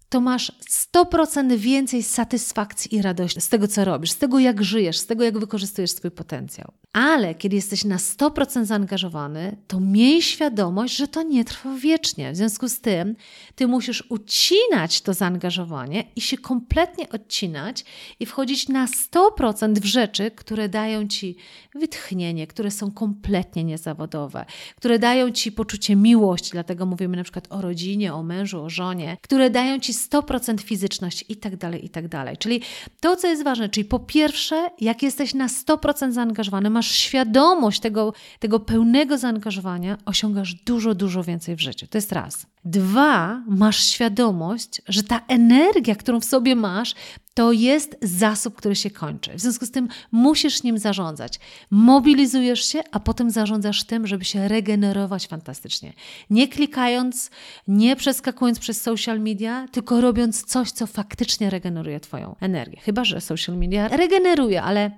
to 0.09 0.21
masz 0.21 0.53
100% 0.95 1.57
więcej 1.57 2.03
satysfakcji 2.03 2.95
i 2.95 3.03
radości 3.03 3.41
z 3.41 3.49
tego, 3.49 3.69
co 3.69 3.85
robisz, 3.85 4.11
z 4.11 4.19
tego, 4.19 4.39
jak 4.39 4.65
żyjesz, 4.65 4.99
z 4.99 5.07
tego, 5.07 5.25
jak 5.25 5.39
wykorzystujesz 5.39 5.91
swój 5.91 6.11
potencjał. 6.11 6.73
Ale 6.93 7.35
kiedy 7.35 7.57
jesteś 7.57 7.85
na 7.85 7.97
100% 7.97 8.65
zaangażowany, 8.65 9.57
to 9.67 9.81
miej 9.81 10.23
świadomość, 10.23 10.97
że 10.97 11.09
to 11.09 11.23
nie 11.23 11.45
trwa 11.45 11.75
wiecznie. 11.75 12.33
W 12.33 12.37
związku 12.37 12.69
z 12.69 12.81
tym, 12.81 13.17
ty 13.55 13.67
musisz 13.67 14.05
ucinać 14.09 15.01
to 15.01 15.15
zaangażowanie 15.15 16.05
i 16.17 16.21
się 16.21 16.39
kompletnie 16.39 17.09
odcinać 17.09 17.85
i 18.21 18.27
wchodzić 18.27 18.69
na 18.69 18.87
100% 18.87 19.79
w 19.79 19.85
rzeczy, 19.85 20.31
które 20.31 20.69
dają 20.69 21.09
ci 21.09 21.37
wytchnienie, 21.75 22.47
które 22.47 22.71
są 22.71 22.91
kompletnie 22.91 23.65
niezawodowe, 23.65 24.45
które 24.77 24.99
dają 24.99 25.31
ci 25.31 25.53
poczucie 25.53 25.97
miłości, 25.97 26.51
dlatego 26.53 26.87
mówimy 26.87 27.17
na 27.17 27.23
przykład 27.23 27.47
o 27.51 27.61
rodzinie, 27.61 28.15
o 28.15 28.23
mężu, 28.23 28.63
o 28.63 28.71
żonie, 28.71 29.17
które 29.23 29.51
dają 29.51 29.79
ci 29.79 29.95
100% 29.97 30.61
fizyczność 30.61 31.25
i 31.29 31.37
tak 31.37 31.57
dalej, 31.57 31.85
i 31.85 31.89
tak 31.89 32.09
dalej. 32.09 32.37
Czyli 32.37 32.61
to, 33.01 33.17
co 33.17 33.29
jest 33.29 33.45
ważne, 33.45 33.69
czyli 33.69 33.85
po 33.85 33.99
pierwsze, 33.99 34.71
jak 34.81 35.03
jesteś 35.03 35.35
na 35.35 35.47
100% 35.47 36.13
zaangażowany, 36.13 36.71
masz 36.71 36.91
świadomość 36.91 37.81
tego, 37.81 38.13
tego 38.39 38.61
pełnego 38.61 39.19
zaangażowania, 39.19 39.99
osiągasz 40.05 40.55
dużo, 40.55 40.95
dużo 40.95 41.25
więcej 41.25 41.57
w 41.57 41.61
życiu. 41.61 41.87
To 41.87 41.99
jest 41.99 42.13
raz. 42.13 42.47
Dwa, 42.65 43.43
masz 43.47 43.85
świadomość, 43.85 44.83
że 44.89 45.03
ta 45.03 45.21
energia, 45.29 45.95
którą 45.95 46.21
w 46.21 46.25
sobie 46.25 46.57
masz, 46.57 46.95
to 47.37 47.53
jest 47.53 47.97
zasób, 48.03 48.57
który 48.57 48.77
się 48.77 48.91
kończy. 48.91 49.35
W 49.35 49.41
związku 49.41 49.67
z 49.67 49.71
tym 49.71 49.89
musisz 50.13 50.63
nim 50.63 50.79
zarządzać. 50.79 51.41
Mobilizujesz 51.71 52.65
się, 52.65 52.83
a 52.93 53.01
potem 53.01 53.31
zarządzasz 53.31 53.85
tym, 53.85 54.07
żeby 54.07 54.25
się 54.25 54.49
regenerować 54.49 55.27
fantastycznie. 55.27 55.93
Nie 56.31 56.49
klikając, 56.49 57.31
nie 57.69 57.97
przeskakując 57.97 58.59
przez 58.59 58.83
social 58.83 59.21
media, 59.21 59.67
tylko 59.73 60.01
robiąc 60.01 60.45
coś, 60.45 60.71
co 60.71 60.87
faktycznie 60.87 61.51
regeneruje 61.51 62.01
Twoją 62.01 62.37
energię. 62.41 62.81
Chyba, 62.81 63.05
że 63.05 63.21
social 63.21 63.57
media 63.57 63.89
regeneruje, 63.89 64.63
ale 64.63 64.91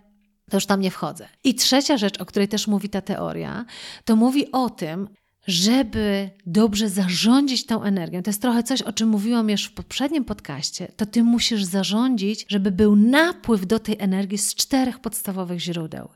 to 0.50 0.56
już 0.56 0.66
tam 0.66 0.80
nie 0.80 0.90
wchodzę. 0.90 1.28
I 1.44 1.54
trzecia 1.54 1.96
rzecz, 1.96 2.20
o 2.20 2.26
której 2.26 2.48
też 2.48 2.66
mówi 2.66 2.88
ta 2.88 3.00
teoria, 3.00 3.64
to 4.04 4.16
mówi 4.16 4.52
o 4.52 4.70
tym, 4.70 5.08
żeby 5.48 6.30
dobrze 6.46 6.88
zarządzić 6.88 7.66
tą 7.66 7.82
energią, 7.82 8.22
to 8.22 8.30
jest 8.30 8.42
trochę 8.42 8.62
coś, 8.62 8.82
o 8.82 8.92
czym 8.92 9.08
mówiłam 9.08 9.50
już 9.50 9.64
w 9.64 9.72
poprzednim 9.72 10.24
podcaście, 10.24 10.92
to 10.96 11.06
ty 11.06 11.22
musisz 11.22 11.64
zarządzić, 11.64 12.46
żeby 12.48 12.70
był 12.70 12.96
napływ 12.96 13.66
do 13.66 13.78
tej 13.78 13.96
energii 13.98 14.38
z 14.38 14.54
czterech 14.54 14.98
podstawowych 14.98 15.60
źródeł. 15.60 16.08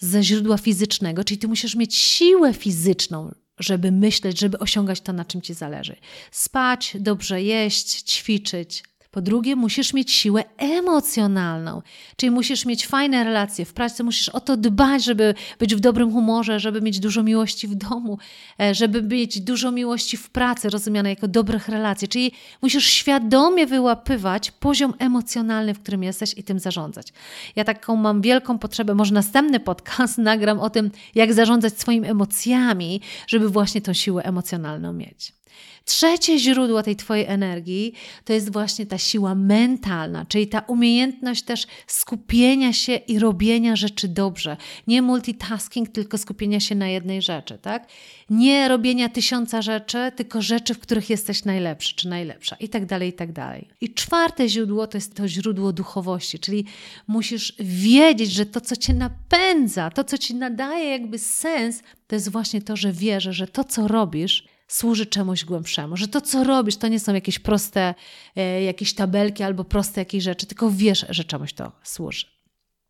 Ze 0.00 0.22
źródła 0.22 0.58
fizycznego, 0.58 1.24
czyli 1.24 1.38
ty 1.38 1.48
musisz 1.48 1.76
mieć 1.76 1.94
siłę 1.94 2.54
fizyczną, 2.54 3.34
żeby 3.58 3.92
myśleć, 3.92 4.40
żeby 4.40 4.58
osiągać 4.58 5.00
to, 5.00 5.12
na 5.12 5.24
czym 5.24 5.42
ci 5.42 5.54
zależy. 5.54 5.96
Spać, 6.30 6.96
dobrze 7.00 7.42
jeść, 7.42 8.02
ćwiczyć, 8.02 8.84
po 9.12 9.20
drugie, 9.20 9.56
musisz 9.56 9.92
mieć 9.92 10.12
siłę 10.12 10.44
emocjonalną, 10.56 11.82
czyli 12.16 12.30
musisz 12.30 12.66
mieć 12.66 12.86
fajne 12.86 13.24
relacje 13.24 13.64
w 13.64 13.72
pracy, 13.72 14.04
musisz 14.04 14.28
o 14.28 14.40
to 14.40 14.56
dbać, 14.56 15.04
żeby 15.04 15.34
być 15.58 15.74
w 15.74 15.80
dobrym 15.80 16.12
humorze, 16.12 16.60
żeby 16.60 16.80
mieć 16.80 17.00
dużo 17.00 17.22
miłości 17.22 17.68
w 17.68 17.74
domu, 17.74 18.18
e, 18.60 18.74
żeby 18.74 19.02
mieć 19.02 19.40
dużo 19.40 19.72
miłości 19.72 20.16
w 20.16 20.30
pracy, 20.30 20.70
rozumiane 20.70 21.10
jako 21.10 21.28
dobrych 21.28 21.68
relacji. 21.68 22.08
Czyli 22.08 22.32
musisz 22.62 22.84
świadomie 22.84 23.66
wyłapywać 23.66 24.50
poziom 24.50 24.94
emocjonalny, 24.98 25.74
w 25.74 25.82
którym 25.82 26.02
jesteś 26.02 26.34
i 26.38 26.42
tym 26.42 26.58
zarządzać. 26.58 27.12
Ja 27.56 27.64
taką 27.64 27.96
mam 27.96 28.22
wielką 28.22 28.58
potrzebę, 28.58 28.94
może 28.94 29.14
następny 29.14 29.60
podcast 29.60 30.18
nagram 30.32 30.60
o 30.60 30.70
tym, 30.70 30.90
jak 31.14 31.32
zarządzać 31.32 31.78
swoimi 31.78 32.08
emocjami, 32.08 33.00
żeby 33.26 33.48
właśnie 33.48 33.80
tą 33.80 33.92
siłę 33.92 34.22
emocjonalną 34.22 34.92
mieć. 34.92 35.41
Trzecie 35.84 36.38
źródło 36.38 36.82
tej 36.82 36.96
Twojej 36.96 37.26
energii 37.26 37.92
to 38.24 38.32
jest 38.32 38.52
właśnie 38.52 38.86
ta 38.86 38.98
siła 38.98 39.34
mentalna, 39.34 40.26
czyli 40.26 40.46
ta 40.46 40.60
umiejętność 40.60 41.42
też 41.42 41.66
skupienia 41.86 42.72
się 42.72 42.94
i 42.94 43.18
robienia 43.18 43.76
rzeczy 43.76 44.08
dobrze. 44.08 44.56
Nie 44.86 45.02
multitasking, 45.02 45.88
tylko 45.88 46.18
skupienia 46.18 46.60
się 46.60 46.74
na 46.74 46.88
jednej 46.88 47.22
rzeczy, 47.22 47.58
tak? 47.58 47.88
Nie 48.30 48.68
robienia 48.68 49.08
tysiąca 49.08 49.62
rzeczy, 49.62 50.12
tylko 50.16 50.42
rzeczy, 50.42 50.74
w 50.74 50.78
których 50.78 51.10
jesteś 51.10 51.44
najlepszy 51.44 51.94
czy 51.94 52.08
najlepsza 52.08 52.56
i 52.56 52.68
tak 52.68 52.86
dalej, 52.86 53.08
i 53.08 53.12
tak 53.12 53.32
dalej. 53.32 53.68
I 53.80 53.94
czwarte 53.94 54.48
źródło 54.48 54.86
to 54.86 54.96
jest 54.96 55.14
to 55.14 55.28
źródło 55.28 55.72
duchowości, 55.72 56.38
czyli 56.38 56.64
musisz 57.06 57.54
wiedzieć, 57.58 58.32
że 58.32 58.46
to, 58.46 58.60
co 58.60 58.76
Cię 58.76 58.94
napędza, 58.94 59.90
to, 59.90 60.04
co 60.04 60.18
Ci 60.18 60.34
nadaje 60.34 60.90
jakby 60.90 61.18
sens, 61.18 61.82
to 62.06 62.14
jest 62.16 62.28
właśnie 62.28 62.62
to, 62.62 62.76
że 62.76 62.92
wierzę, 62.92 63.32
że 63.32 63.46
to, 63.46 63.64
co 63.64 63.88
robisz, 63.88 64.44
służy 64.72 65.06
czemuś 65.06 65.44
głębszemu, 65.44 65.96
że 65.96 66.08
to, 66.08 66.20
co 66.20 66.44
robisz, 66.44 66.76
to 66.76 66.88
nie 66.88 67.00
są 67.00 67.14
jakieś 67.14 67.38
proste 67.38 67.94
e, 68.36 68.62
jakieś 68.62 68.94
tabelki 68.94 69.42
albo 69.42 69.64
proste 69.64 70.00
jakieś 70.00 70.24
rzeczy, 70.24 70.46
tylko 70.46 70.70
wiesz, 70.70 71.06
że 71.08 71.24
czemuś 71.24 71.52
to 71.52 71.72
służy. 71.82 72.26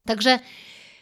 Także 0.07 0.39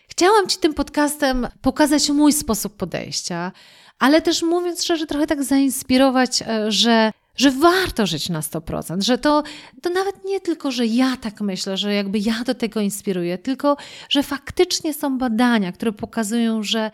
chciałam 0.08 0.48
Ci 0.48 0.58
tym 0.58 0.74
podcastem 0.74 1.48
pokazać 1.62 2.10
mój 2.10 2.32
sposób 2.32 2.76
podejścia, 2.76 3.52
ale 3.98 4.22
też 4.22 4.42
mówiąc 4.42 4.82
szczerze, 4.82 5.06
trochę 5.06 5.26
tak 5.26 5.44
zainspirować, 5.44 6.42
e, 6.42 6.72
że 6.72 7.12
że 7.36 7.50
warto 7.50 8.06
żyć 8.06 8.28
na 8.28 8.40
100%, 8.40 9.02
że 9.02 9.18
to, 9.18 9.42
to 9.82 9.90
nawet 9.90 10.24
nie 10.24 10.40
tylko, 10.40 10.70
że 10.70 10.86
ja 10.86 11.16
tak 11.16 11.40
myślę, 11.40 11.76
że 11.76 11.94
jakby 11.94 12.18
ja 12.18 12.44
do 12.46 12.54
tego 12.54 12.80
inspiruję, 12.80 13.38
tylko 13.38 13.76
że 14.08 14.22
faktycznie 14.22 14.94
są 14.94 15.18
badania, 15.18 15.72
które 15.72 15.92
pokazują, 15.92 16.62
że 16.62 16.90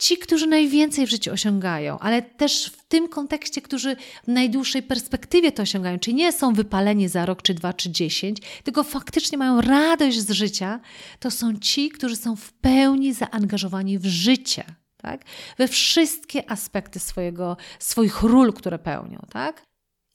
ci, 0.00 0.18
którzy 0.18 0.46
najwięcej 0.46 1.06
w 1.06 1.10
życiu 1.10 1.32
osiągają, 1.32 1.98
ale 1.98 2.22
też 2.22 2.66
w 2.66 2.84
tym 2.84 3.08
kontekście, 3.08 3.62
którzy 3.62 3.96
w 4.24 4.28
najdłuższej 4.28 4.82
perspektywie 4.82 5.52
to 5.52 5.62
osiągają, 5.62 5.98
czyli 5.98 6.16
nie 6.16 6.32
są 6.32 6.52
wypaleni 6.52 7.08
za 7.08 7.26
rok, 7.26 7.42
czy 7.42 7.54
dwa, 7.54 7.72
czy 7.72 7.90
dziesięć, 7.90 8.38
tylko 8.64 8.84
faktycznie 8.84 9.38
mają 9.38 9.60
radość 9.60 10.20
z 10.20 10.30
życia, 10.30 10.80
to 11.18 11.30
są 11.30 11.58
ci, 11.58 11.88
którzy 11.88 12.16
są 12.16 12.36
w 12.36 12.52
pełni 12.52 13.12
zaangażowani 13.12 13.98
w 13.98 14.06
życie. 14.06 14.64
Tak? 14.96 15.24
We 15.58 15.68
wszystkie 15.68 16.50
aspekty 16.50 16.98
swojego, 16.98 17.56
swoich 17.78 18.22
ról, 18.22 18.52
które 18.52 18.78
pełnią. 18.78 19.26
Tak? 19.30 19.62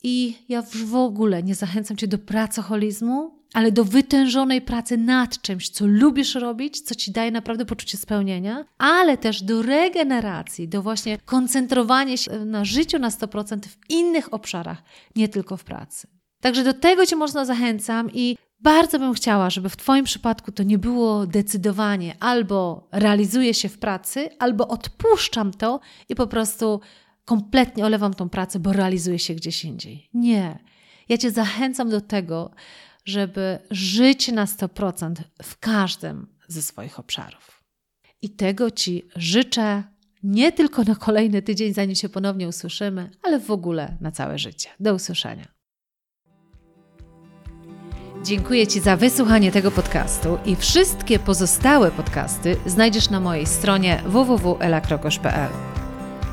I 0.02 0.36
ja 0.48 0.62
w 0.62 0.94
ogóle 0.94 1.42
nie 1.42 1.54
zachęcam 1.54 1.96
Cię 1.96 2.08
do 2.08 2.18
pracoholizmu, 2.18 3.45
ale 3.56 3.72
do 3.72 3.84
wytężonej 3.84 4.62
pracy 4.62 4.96
nad 4.96 5.40
czymś, 5.40 5.68
co 5.68 5.86
lubisz 5.86 6.34
robić, 6.34 6.80
co 6.80 6.94
Ci 6.94 7.12
daje 7.12 7.30
naprawdę 7.30 7.66
poczucie 7.66 7.98
spełnienia, 7.98 8.64
ale 8.78 9.18
też 9.18 9.42
do 9.42 9.62
regeneracji, 9.62 10.68
do 10.68 10.82
właśnie 10.82 11.18
koncentrowania 11.18 12.16
się 12.16 12.44
na 12.44 12.64
życiu 12.64 12.98
na 12.98 13.08
100% 13.08 13.58
w 13.66 13.90
innych 13.90 14.34
obszarach, 14.34 14.82
nie 15.16 15.28
tylko 15.28 15.56
w 15.56 15.64
pracy. 15.64 16.06
Także 16.40 16.64
do 16.64 16.74
tego 16.74 17.06
Cię 17.06 17.16
mocno 17.16 17.44
zachęcam 17.44 18.10
i 18.12 18.36
bardzo 18.60 18.98
bym 18.98 19.14
chciała, 19.14 19.50
żeby 19.50 19.68
w 19.68 19.76
Twoim 19.76 20.04
przypadku 20.04 20.52
to 20.52 20.62
nie 20.62 20.78
było 20.78 21.26
decydowanie 21.26 22.14
albo 22.20 22.88
realizuję 22.92 23.54
się 23.54 23.68
w 23.68 23.78
pracy, 23.78 24.28
albo 24.38 24.68
odpuszczam 24.68 25.52
to 25.52 25.80
i 26.08 26.14
po 26.14 26.26
prostu 26.26 26.80
kompletnie 27.24 27.86
olewam 27.86 28.14
tą 28.14 28.28
pracę, 28.28 28.58
bo 28.58 28.72
realizuję 28.72 29.18
się 29.18 29.34
gdzieś 29.34 29.64
indziej. 29.64 30.08
Nie. 30.14 30.58
Ja 31.08 31.18
Cię 31.18 31.30
zachęcam 31.30 31.90
do 31.90 32.00
tego, 32.00 32.50
żeby 33.06 33.58
żyć 33.70 34.28
na 34.28 34.44
100% 34.44 35.14
w 35.42 35.58
każdym 35.58 36.26
ze 36.48 36.62
swoich 36.62 36.98
obszarów. 36.98 37.64
I 38.22 38.30
tego 38.30 38.70
Ci 38.70 39.08
życzę 39.16 39.82
nie 40.22 40.52
tylko 40.52 40.82
na 40.82 40.94
kolejny 40.94 41.42
tydzień, 41.42 41.74
zanim 41.74 41.94
się 41.94 42.08
ponownie 42.08 42.48
usłyszymy, 42.48 43.10
ale 43.22 43.40
w 43.40 43.50
ogóle 43.50 43.96
na 44.00 44.10
całe 44.10 44.38
życie. 44.38 44.68
Do 44.80 44.94
usłyszenia. 44.94 45.56
Dziękuję 48.24 48.66
Ci 48.66 48.80
za 48.80 48.96
wysłuchanie 48.96 49.52
tego 49.52 49.70
podcastu 49.70 50.38
i 50.46 50.56
wszystkie 50.56 51.18
pozostałe 51.18 51.90
podcasty 51.90 52.56
znajdziesz 52.66 53.10
na 53.10 53.20
mojej 53.20 53.46
stronie 53.46 54.02
www.elakrokosz.pl. 54.06 55.75